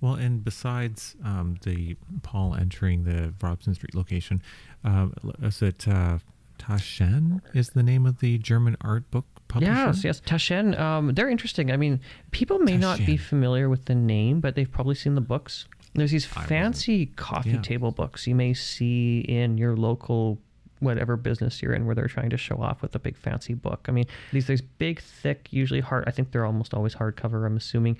Well, 0.00 0.14
and 0.14 0.44
besides 0.44 1.16
um, 1.24 1.56
the 1.62 1.96
Paul 2.22 2.54
entering 2.54 3.04
the 3.04 3.34
Robson 3.40 3.74
Street 3.74 3.94
location, 3.94 4.40
uh, 4.84 5.08
is 5.42 5.60
it 5.60 5.88
uh, 5.88 6.18
Taschen 6.58 7.40
is 7.54 7.70
the 7.70 7.82
name 7.82 8.06
of 8.06 8.20
the 8.20 8.38
German 8.38 8.76
art 8.80 9.10
book 9.10 9.26
publisher? 9.48 9.72
Yes, 9.72 10.04
yes. 10.04 10.20
Taschen, 10.20 10.78
um, 10.78 11.14
they're 11.14 11.28
interesting. 11.28 11.70
I 11.70 11.76
mean, 11.76 12.00
people 12.30 12.58
may 12.58 12.76
Taschen. 12.76 12.80
not 12.80 12.98
be 13.06 13.16
familiar 13.16 13.68
with 13.68 13.86
the 13.86 13.94
name, 13.94 14.40
but 14.40 14.54
they've 14.54 14.70
probably 14.70 14.94
seen 14.94 15.14
the 15.14 15.20
books. 15.20 15.66
There's 15.94 16.10
these 16.10 16.26
fancy 16.26 17.06
coffee 17.06 17.50
yeah. 17.50 17.62
table 17.62 17.90
books 17.90 18.26
you 18.26 18.34
may 18.34 18.54
see 18.54 19.20
in 19.20 19.58
your 19.58 19.76
local 19.76 20.38
whatever 20.80 21.16
business 21.16 21.60
you're 21.62 21.72
in 21.72 21.86
where 21.86 21.94
they're 21.94 22.06
trying 22.06 22.30
to 22.30 22.36
show 22.36 22.56
off 22.56 22.82
with 22.82 22.94
a 22.94 22.98
big 22.98 23.16
fancy 23.16 23.54
book. 23.54 23.86
I 23.88 23.92
mean, 23.92 24.06
these 24.32 24.46
these 24.46 24.60
big, 24.60 25.00
thick, 25.00 25.48
usually 25.50 25.80
hard. 25.80 26.04
I 26.06 26.10
think 26.10 26.32
they're 26.32 26.44
almost 26.44 26.74
always 26.74 26.94
hardcover. 26.94 27.46
I'm 27.46 27.56
assuming 27.56 27.98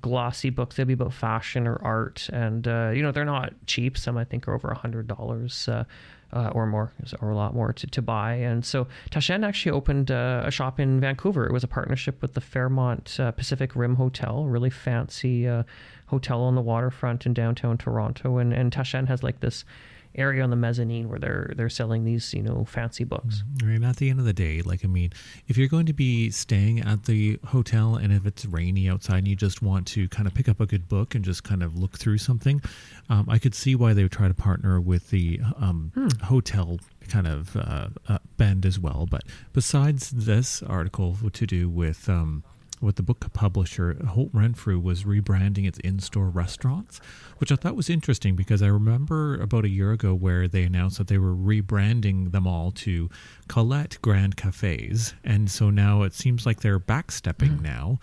glossy 0.00 0.50
books. 0.50 0.76
They'll 0.76 0.86
be 0.86 0.92
about 0.92 1.12
fashion 1.12 1.66
or 1.66 1.80
art, 1.82 2.28
and 2.32 2.66
uh, 2.66 2.92
you 2.94 3.02
know 3.02 3.12
they're 3.12 3.24
not 3.24 3.54
cheap. 3.66 3.98
Some 3.98 4.16
I 4.16 4.24
think 4.24 4.46
are 4.48 4.54
over 4.54 4.68
a 4.68 4.78
hundred 4.78 5.06
dollars. 5.06 5.68
Uh, 5.68 5.84
uh, 6.32 6.50
or 6.52 6.66
more, 6.66 6.92
or 7.20 7.30
a 7.30 7.36
lot 7.36 7.54
more 7.54 7.72
to, 7.72 7.86
to 7.86 8.02
buy. 8.02 8.34
And 8.34 8.64
so 8.64 8.86
Taschen 9.10 9.44
actually 9.44 9.72
opened 9.72 10.10
uh, 10.10 10.42
a 10.44 10.50
shop 10.50 10.78
in 10.78 11.00
Vancouver. 11.00 11.46
It 11.46 11.52
was 11.52 11.64
a 11.64 11.68
partnership 11.68 12.22
with 12.22 12.34
the 12.34 12.40
Fairmont 12.40 13.18
uh, 13.18 13.32
Pacific 13.32 13.74
Rim 13.74 13.96
Hotel, 13.96 14.44
really 14.44 14.70
fancy 14.70 15.48
uh, 15.48 15.64
hotel 16.06 16.42
on 16.42 16.54
the 16.54 16.60
waterfront 16.60 17.26
in 17.26 17.34
downtown 17.34 17.78
Toronto. 17.78 18.38
And, 18.38 18.52
and 18.52 18.72
Taschen 18.72 19.08
has 19.08 19.22
like 19.22 19.40
this 19.40 19.64
area 20.14 20.42
on 20.42 20.50
the 20.50 20.56
mezzanine 20.56 21.08
where 21.08 21.18
they're 21.18 21.52
they're 21.56 21.68
selling 21.68 22.04
these 22.04 22.34
you 22.34 22.42
know 22.42 22.64
fancy 22.64 23.04
books. 23.04 23.44
Right. 23.62 23.74
And 23.74 23.84
at 23.84 23.96
the 23.96 24.10
end 24.10 24.18
of 24.18 24.24
the 24.24 24.32
day, 24.32 24.62
like 24.62 24.84
I 24.84 24.88
mean, 24.88 25.12
if 25.48 25.56
you're 25.56 25.68
going 25.68 25.86
to 25.86 25.92
be 25.92 26.30
staying 26.30 26.80
at 26.80 27.04
the 27.04 27.38
hotel 27.46 27.96
and 27.96 28.12
if 28.12 28.26
it's 28.26 28.44
rainy 28.44 28.88
outside 28.88 29.18
and 29.18 29.28
you 29.28 29.36
just 29.36 29.62
want 29.62 29.86
to 29.88 30.08
kind 30.08 30.26
of 30.26 30.34
pick 30.34 30.48
up 30.48 30.60
a 30.60 30.66
good 30.66 30.88
book 30.88 31.14
and 31.14 31.24
just 31.24 31.44
kind 31.44 31.62
of 31.62 31.78
look 31.78 31.98
through 31.98 32.18
something, 32.18 32.60
um, 33.08 33.26
I 33.28 33.38
could 33.38 33.54
see 33.54 33.74
why 33.74 33.92
they 33.92 34.02
would 34.02 34.12
try 34.12 34.28
to 34.28 34.34
partner 34.34 34.80
with 34.80 35.10
the 35.10 35.40
um, 35.56 35.92
hmm. 35.94 36.08
hotel 36.24 36.78
kind 37.08 37.26
of 37.26 37.56
uh, 37.56 37.88
uh, 38.08 38.18
bend 38.36 38.64
as 38.64 38.78
well. 38.78 39.06
But 39.10 39.24
besides 39.52 40.10
this 40.10 40.62
article 40.62 41.16
to 41.32 41.46
do 41.46 41.68
with 41.68 42.08
um, 42.08 42.44
with 42.80 42.96
the 42.96 43.02
book 43.02 43.24
publisher, 43.32 43.96
Holt 44.06 44.30
Renfrew 44.32 44.78
was 44.78 45.04
rebranding 45.04 45.66
its 45.66 45.78
in 45.80 45.98
store 45.98 46.30
restaurants, 46.30 47.00
which 47.38 47.52
I 47.52 47.56
thought 47.56 47.76
was 47.76 47.90
interesting 47.90 48.36
because 48.36 48.62
I 48.62 48.68
remember 48.68 49.40
about 49.40 49.64
a 49.64 49.68
year 49.68 49.92
ago 49.92 50.14
where 50.14 50.48
they 50.48 50.62
announced 50.62 50.98
that 50.98 51.08
they 51.08 51.18
were 51.18 51.34
rebranding 51.34 52.32
them 52.32 52.46
all 52.46 52.70
to 52.72 53.10
Colette 53.48 53.98
Grand 54.02 54.36
Cafes. 54.36 55.14
And 55.24 55.50
so 55.50 55.70
now 55.70 56.02
it 56.02 56.14
seems 56.14 56.46
like 56.46 56.60
they're 56.60 56.80
backstepping 56.80 57.58
mm. 57.58 57.62
now 57.62 57.98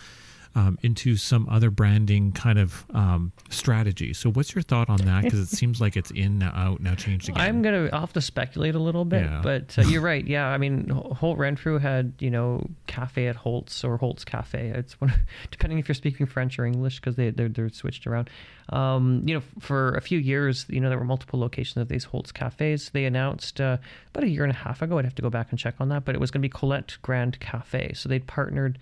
um, 0.58 0.80
into 0.82 1.16
some 1.18 1.48
other 1.50 1.70
branding 1.70 2.32
kind 2.32 2.58
of 2.58 2.84
um, 2.92 3.32
strategy. 3.50 4.12
So, 4.12 4.32
what's 4.32 4.56
your 4.56 4.64
thought 4.64 4.90
on 4.90 4.98
that? 5.06 5.24
Because 5.24 5.40
it 5.40 5.50
seems 5.56 5.80
like 5.80 5.96
it's 5.96 6.10
in 6.10 6.40
now 6.40 6.52
out 6.56 6.82
now 6.82 6.96
changed 6.96 7.30
again. 7.30 7.42
I'm 7.42 7.62
gonna 7.62 7.90
I'll 7.94 8.00
have 8.00 8.14
to 8.14 8.22
speculate 8.22 8.74
a 8.74 8.80
little 8.80 9.06
bit, 9.06 9.22
yeah. 9.22 9.42
but 9.44 9.78
uh, 9.78 9.84
you're 9.84 10.02
right. 10.02 10.26
Yeah, 10.26 10.48
I 10.48 10.58
mean 10.58 10.90
Holt 10.90 11.38
Renfrew 11.38 11.78
had 11.78 12.14
you 12.18 12.32
know 12.32 12.68
cafe 12.88 13.28
at 13.28 13.36
Holt's 13.36 13.84
or 13.84 13.98
Holt's 13.98 14.26
Cafe. 14.26 14.70
It's 14.70 15.00
one 15.00 15.14
depending 15.52 15.78
if 15.78 15.88
you're 15.88 15.96
speaking 15.96 16.26
French 16.26 16.58
or 16.58 16.66
English 16.66 17.00
because 17.00 17.16
they 17.16 17.30
they're, 17.30 17.50
they're 17.50 17.70
switched 17.70 18.08
around. 18.08 18.32
Um, 18.70 19.22
you 19.26 19.36
know, 19.36 19.44
for 19.60 19.94
a 19.94 20.02
few 20.02 20.18
years, 20.18 20.66
you 20.70 20.82
know, 20.82 20.90
there 20.90 20.98
were 20.98 21.06
multiple 21.06 21.40
locations 21.40 21.78
of 21.78 21.88
these 21.88 22.04
Holt's 22.04 22.32
cafes. 22.32 22.90
They 22.90 23.06
announced 23.06 23.62
uh, 23.62 23.78
about 24.10 24.24
a 24.24 24.28
year 24.28 24.44
and 24.44 24.52
a 24.52 24.58
half 24.58 24.82
ago. 24.82 24.98
I'd 24.98 25.06
have 25.06 25.16
to 25.16 25.22
go 25.22 25.30
back 25.30 25.52
and 25.52 25.60
check 25.60 25.76
on 25.80 25.90
that, 25.90 26.04
but 26.04 26.16
it 26.16 26.20
was 26.20 26.32
going 26.32 26.42
to 26.42 26.46
be 26.46 26.52
Colette 26.52 26.98
Grand 27.02 27.40
Cafe. 27.40 27.94
So 27.94 28.10
they'd 28.10 28.28
partnered 28.28 28.78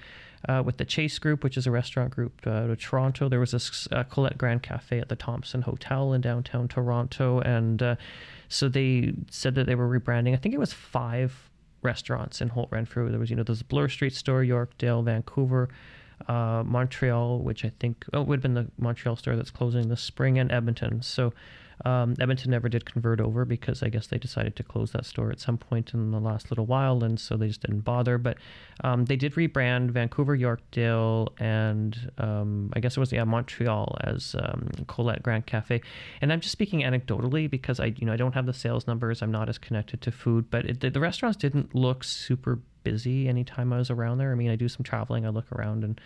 uh, 0.47 0.61
with 0.65 0.77
the 0.77 0.85
Chase 0.85 1.19
Group, 1.19 1.43
which 1.43 1.57
is 1.57 1.67
a 1.67 1.71
restaurant 1.71 2.11
group 2.11 2.33
uh, 2.45 2.67
to 2.67 2.75
Toronto. 2.75 3.29
There 3.29 3.39
was 3.39 3.51
this 3.51 3.87
uh, 3.91 4.03
Colette 4.03 4.37
Grand 4.37 4.63
Cafe 4.63 4.99
at 4.99 5.09
the 5.09 5.15
Thompson 5.15 5.61
Hotel 5.63 6.13
in 6.13 6.21
downtown 6.21 6.67
Toronto, 6.67 7.39
and 7.39 7.81
uh, 7.81 7.95
so 8.49 8.69
they 8.69 9.13
said 9.29 9.55
that 9.55 9.65
they 9.65 9.75
were 9.75 9.87
rebranding. 9.87 10.33
I 10.33 10.37
think 10.37 10.53
it 10.53 10.59
was 10.59 10.73
five 10.73 11.49
restaurants 11.81 12.41
in 12.41 12.49
Holt 12.49 12.69
Renfrew. 12.71 13.09
There 13.09 13.19
was, 13.19 13.29
you 13.29 13.35
know, 13.35 13.43
there's 13.43 13.63
Bloor 13.63 13.89
Street 13.89 14.13
store, 14.13 14.43
Yorkdale, 14.43 15.03
Vancouver. 15.03 15.69
Uh, 16.29 16.63
Montreal, 16.65 17.39
which 17.39 17.65
I 17.65 17.73
think 17.77 18.05
oh, 18.13 18.21
it 18.21 18.27
would 18.27 18.37
have 18.37 18.41
been 18.41 18.53
the 18.53 18.71
Montreal 18.77 19.17
store 19.17 19.35
that's 19.35 19.51
closing 19.51 19.89
this 19.89 19.99
spring, 19.99 20.39
and 20.39 20.49
Edmonton. 20.49 21.01
So 21.01 21.33
um, 21.83 22.15
Edmonton 22.19 22.51
never 22.51 22.69
did 22.69 22.85
convert 22.85 23.19
over 23.19 23.43
because 23.43 23.83
I 23.83 23.89
guess 23.89 24.07
they 24.07 24.17
decided 24.17 24.55
to 24.55 24.63
close 24.63 24.91
that 24.91 25.05
store 25.05 25.31
at 25.31 25.39
some 25.39 25.57
point 25.57 25.93
in 25.93 26.11
the 26.11 26.19
last 26.19 26.49
little 26.49 26.65
while, 26.65 27.03
and 27.03 27.19
so 27.19 27.35
they 27.35 27.47
just 27.47 27.61
didn't 27.61 27.81
bother. 27.81 28.17
But 28.17 28.37
um, 28.83 29.05
they 29.05 29.15
did 29.15 29.33
rebrand 29.33 29.91
Vancouver, 29.91 30.37
Yorkdale, 30.37 31.29
and 31.39 32.11
um, 32.17 32.71
I 32.73 32.79
guess 32.79 32.95
it 32.95 32.99
was 32.99 33.11
yeah 33.11 33.25
Montreal 33.25 33.97
as 34.01 34.35
um, 34.39 34.69
Colette 34.87 35.23
Grand 35.23 35.45
Cafe. 35.45 35.81
And 36.21 36.31
I'm 36.31 36.39
just 36.39 36.53
speaking 36.53 36.81
anecdotally 36.81 37.49
because 37.49 37.79
I 37.79 37.93
you 37.97 38.05
know 38.05 38.13
I 38.13 38.17
don't 38.17 38.33
have 38.33 38.45
the 38.45 38.53
sales 38.53 38.87
numbers. 38.87 39.21
I'm 39.21 39.31
not 39.31 39.49
as 39.49 39.57
connected 39.57 40.01
to 40.01 40.11
food, 40.11 40.49
but 40.49 40.65
it, 40.65 40.79
the, 40.79 40.89
the 40.89 40.99
restaurants 40.99 41.37
didn't 41.37 41.75
look 41.75 42.03
super 42.03 42.59
busy 42.83 43.27
anytime 43.27 43.73
I 43.73 43.77
was 43.77 43.89
around 43.89 44.19
there. 44.19 44.31
I 44.31 44.35
mean, 44.35 44.49
I 44.49 44.55
do 44.55 44.69
some 44.69 44.83
traveling. 44.83 45.25
I 45.25 45.29
look 45.29 45.51
around 45.51 45.83
and 45.83 45.99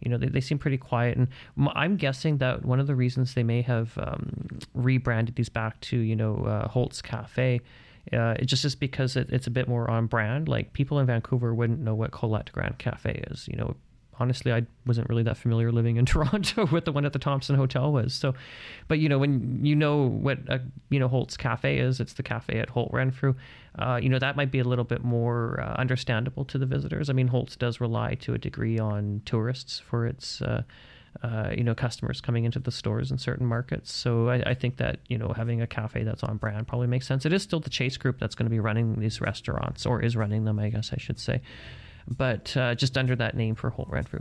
you 0.00 0.10
know, 0.10 0.18
they, 0.18 0.28
they 0.28 0.40
seem 0.40 0.58
pretty 0.58 0.78
quiet. 0.78 1.16
And 1.16 1.28
I'm 1.74 1.96
guessing 1.96 2.38
that 2.38 2.64
one 2.64 2.80
of 2.80 2.86
the 2.86 2.94
reasons 2.94 3.34
they 3.34 3.42
may 3.42 3.62
have 3.62 3.96
um, 3.98 4.46
rebranded 4.74 5.36
these 5.36 5.48
back 5.48 5.80
to, 5.82 5.96
you 5.96 6.16
know, 6.16 6.44
uh, 6.44 6.68
Holt's 6.68 7.02
Cafe. 7.02 7.60
Uh, 8.12 8.34
it 8.38 8.44
just 8.44 8.64
is 8.64 8.76
because 8.76 9.16
it, 9.16 9.28
it's 9.30 9.46
a 9.46 9.50
bit 9.50 9.68
more 9.68 9.90
on 9.90 10.06
brand. 10.06 10.48
Like 10.48 10.72
people 10.72 10.98
in 10.98 11.06
Vancouver 11.06 11.54
wouldn't 11.54 11.80
know 11.80 11.94
what 11.94 12.12
Colette 12.12 12.52
Grand 12.52 12.78
Cafe 12.78 13.24
is. 13.30 13.48
You 13.48 13.56
know, 13.56 13.76
honestly, 14.18 14.52
I 14.52 14.66
wasn't 14.86 15.08
really 15.08 15.22
that 15.24 15.36
familiar 15.36 15.72
living 15.72 15.96
in 15.96 16.06
Toronto 16.06 16.66
with 16.66 16.84
the 16.84 16.92
one 16.92 17.04
at 17.04 17.12
the 17.12 17.18
Thompson 17.18 17.56
Hotel 17.56 17.92
was. 17.92 18.14
So, 18.14 18.34
but 18.88 18.98
you 18.98 19.08
know, 19.08 19.18
when 19.18 19.64
you 19.64 19.76
know 19.76 20.06
what 20.06 20.38
a, 20.48 20.60
you 20.90 20.98
know 20.98 21.08
Holt's 21.08 21.36
Cafe 21.36 21.78
is, 21.78 22.00
it's 22.00 22.14
the 22.14 22.22
cafe 22.22 22.58
at 22.58 22.70
Holt 22.70 22.90
Renfrew. 22.92 23.34
Uh, 23.78 24.00
you 24.02 24.08
know, 24.08 24.18
that 24.18 24.36
might 24.36 24.50
be 24.50 24.58
a 24.58 24.64
little 24.64 24.84
bit 24.84 25.04
more 25.04 25.60
uh, 25.60 25.74
understandable 25.78 26.44
to 26.46 26.58
the 26.58 26.66
visitors. 26.66 27.10
I 27.10 27.12
mean, 27.12 27.28
Holt's 27.28 27.56
does 27.56 27.80
rely 27.80 28.14
to 28.16 28.34
a 28.34 28.38
degree 28.38 28.78
on 28.78 29.22
tourists 29.24 29.78
for 29.78 30.06
its. 30.06 30.42
Uh, 30.42 30.62
uh, 31.22 31.48
you 31.56 31.64
know, 31.64 31.74
customers 31.74 32.20
coming 32.20 32.44
into 32.44 32.58
the 32.58 32.70
stores 32.70 33.10
in 33.10 33.16
certain 33.16 33.46
markets. 33.46 33.90
So 33.90 34.28
I, 34.28 34.50
I, 34.50 34.52
think 34.52 34.76
that 34.76 34.98
you 35.08 35.16
know 35.16 35.32
having 35.34 35.62
a 35.62 35.66
cafe 35.66 36.02
that's 36.02 36.22
on 36.22 36.36
brand 36.36 36.68
probably 36.68 36.88
makes 36.88 37.06
sense. 37.06 37.24
It 37.24 37.32
is 37.32 37.42
still 37.42 37.58
the 37.58 37.70
Chase 37.70 37.96
Group 37.96 38.20
that's 38.20 38.34
going 38.34 38.44
to 38.44 38.50
be 38.50 38.60
running 38.60 39.00
these 39.00 39.18
restaurants, 39.22 39.86
or 39.86 40.02
is 40.02 40.14
running 40.14 40.44
them, 40.44 40.58
I 40.58 40.68
guess 40.68 40.90
I 40.92 40.98
should 40.98 41.18
say 41.18 41.40
but 42.08 42.56
uh, 42.56 42.74
just 42.74 42.96
under 42.96 43.16
that 43.16 43.36
name 43.36 43.54
for 43.54 43.70
Holt 43.70 43.88
Renfrew. 43.88 44.20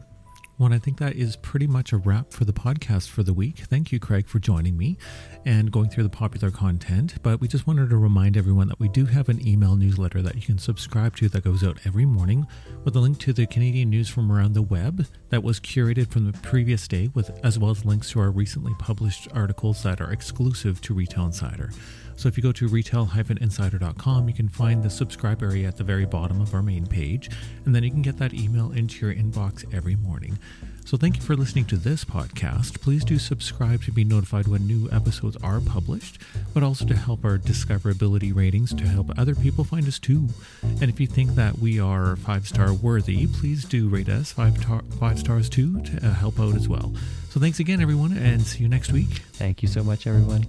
Well, 0.58 0.72
I 0.72 0.80
think 0.80 1.00
that 1.00 1.18
is 1.18 1.36
pretty 1.36 1.68
much 1.68 1.92
a 1.92 1.98
wrap 1.98 2.32
for 2.32 2.46
the 2.46 2.54
podcast 2.54 3.10
for 3.10 3.24
the 3.24 3.34
week. 3.34 3.58
Thank 3.60 3.92
you, 3.92 4.00
Craig, 4.00 4.26
for 4.26 4.40
joining 4.40 4.78
me 4.78 4.98
and 5.46 5.70
going 5.70 5.90
through 5.90 6.04
the 6.04 6.10
popular 6.10 6.50
content. 6.50 7.16
But 7.22 7.42
we 7.42 7.50
just 7.50 7.68
wanted 7.68 7.90
to 7.90 7.98
remind 7.98 8.38
everyone 8.38 8.70
that 8.70 8.80
we 8.80 8.88
do 8.88 9.06
have 9.06 9.28
an 9.28 9.46
email 9.46 9.76
newsletter 9.76 10.22
that 10.22 10.36
you 10.36 10.42
can 10.42 10.58
subscribe 10.58 11.18
to 11.18 11.28
that 11.28 11.44
goes 11.44 11.62
out 11.62 11.80
every 11.84 12.06
morning 12.06 12.48
with 12.86 12.96
a 12.96 13.00
link 13.00 13.20
to 13.20 13.34
the 13.34 13.46
Canadian 13.46 13.90
news 13.90 14.08
from 14.08 14.32
around 14.32 14.54
the 14.54 14.62
web 14.62 15.06
that 15.28 15.44
was 15.44 15.60
curated 15.60 16.10
from 16.10 16.32
the 16.32 16.38
previous 16.40 16.88
day, 16.88 17.10
with 17.14 17.38
as 17.44 17.60
well 17.60 17.72
as 17.72 17.84
links 17.84 18.12
to 18.12 18.22
our 18.22 18.32
recently 18.32 18.74
published 18.80 19.28
articles 19.34 19.84
that 19.84 20.00
are 20.00 20.14
exclusive 20.14 20.80
to 20.80 20.94
Retail 20.94 21.26
Insider. 21.26 21.70
So 22.16 22.28
if 22.28 22.38
you 22.38 22.44
go 22.44 22.52
to 22.54 22.68
retail-insider.com, 22.68 24.28
you 24.28 24.34
can 24.34 24.50
find 24.50 24.82
the 24.82 24.90
subscribe 24.90 25.44
area 25.44 25.68
at 25.68 25.78
the 25.78 25.84
very 25.84 26.06
bottom 26.06 26.42
of 26.42 26.54
our 26.54 26.62
main 26.62 26.86
page, 26.86 27.30
and 27.66 27.76
then 27.76 27.84
you 27.84 27.92
can 27.92 28.02
get 28.02 28.18
that 28.18 28.34
email 28.34 28.72
into 28.72 29.06
your 29.06 29.16
inbox 29.16 29.66
every 29.74 29.96
morning. 29.96 30.40
So 30.86 30.98
thank 30.98 31.16
you 31.16 31.22
for 31.24 31.36
listening 31.36 31.66
to 31.66 31.78
this 31.78 32.06
podcast. 32.06 32.80
Please 32.80 33.04
do 33.04 33.18
subscribe 33.18 33.82
to 33.84 33.92
be 33.92 34.04
notified 34.04 34.48
when 34.48 34.68
new 34.68 34.88
episodes 34.92 35.36
are 35.38 35.60
published, 35.60 36.20
but 36.54 36.62
also 36.62 36.86
to 36.86 36.96
help 36.96 37.26
our 37.26 37.40
discoverability 37.40 38.34
ratings 38.36 38.72
to 38.76 38.88
help 38.88 39.18
other 39.18 39.34
people 39.34 39.64
find 39.64 39.88
us 39.88 39.98
too. 39.98 40.30
And 40.62 40.84
if 40.84 41.00
you 41.00 41.08
think 41.08 41.32
that 41.32 41.58
we 41.58 41.80
are 41.80 42.16
five 42.18 42.48
star 42.48 42.72
worthy, 42.72 43.26
please 43.26 43.66
do 43.66 43.90
rate 43.90 44.10
us 44.10 44.32
five, 44.32 44.62
tar- 44.62 44.84
five 45.00 45.18
stars 45.18 45.50
too 45.50 45.82
to 45.82 46.08
uh, 46.08 46.14
help 46.14 46.40
out 46.40 46.56
as 46.56 46.70
well. 46.70 46.94
So 47.30 47.40
thanks 47.40 47.60
again, 47.60 47.82
everyone, 47.82 48.16
and 48.16 48.46
see 48.46 48.62
you 48.62 48.70
next 48.70 48.92
week. 48.92 49.24
Thank 49.34 49.64
you 49.64 49.68
so 49.68 49.84
much, 49.84 50.06
everyone. 50.06 50.46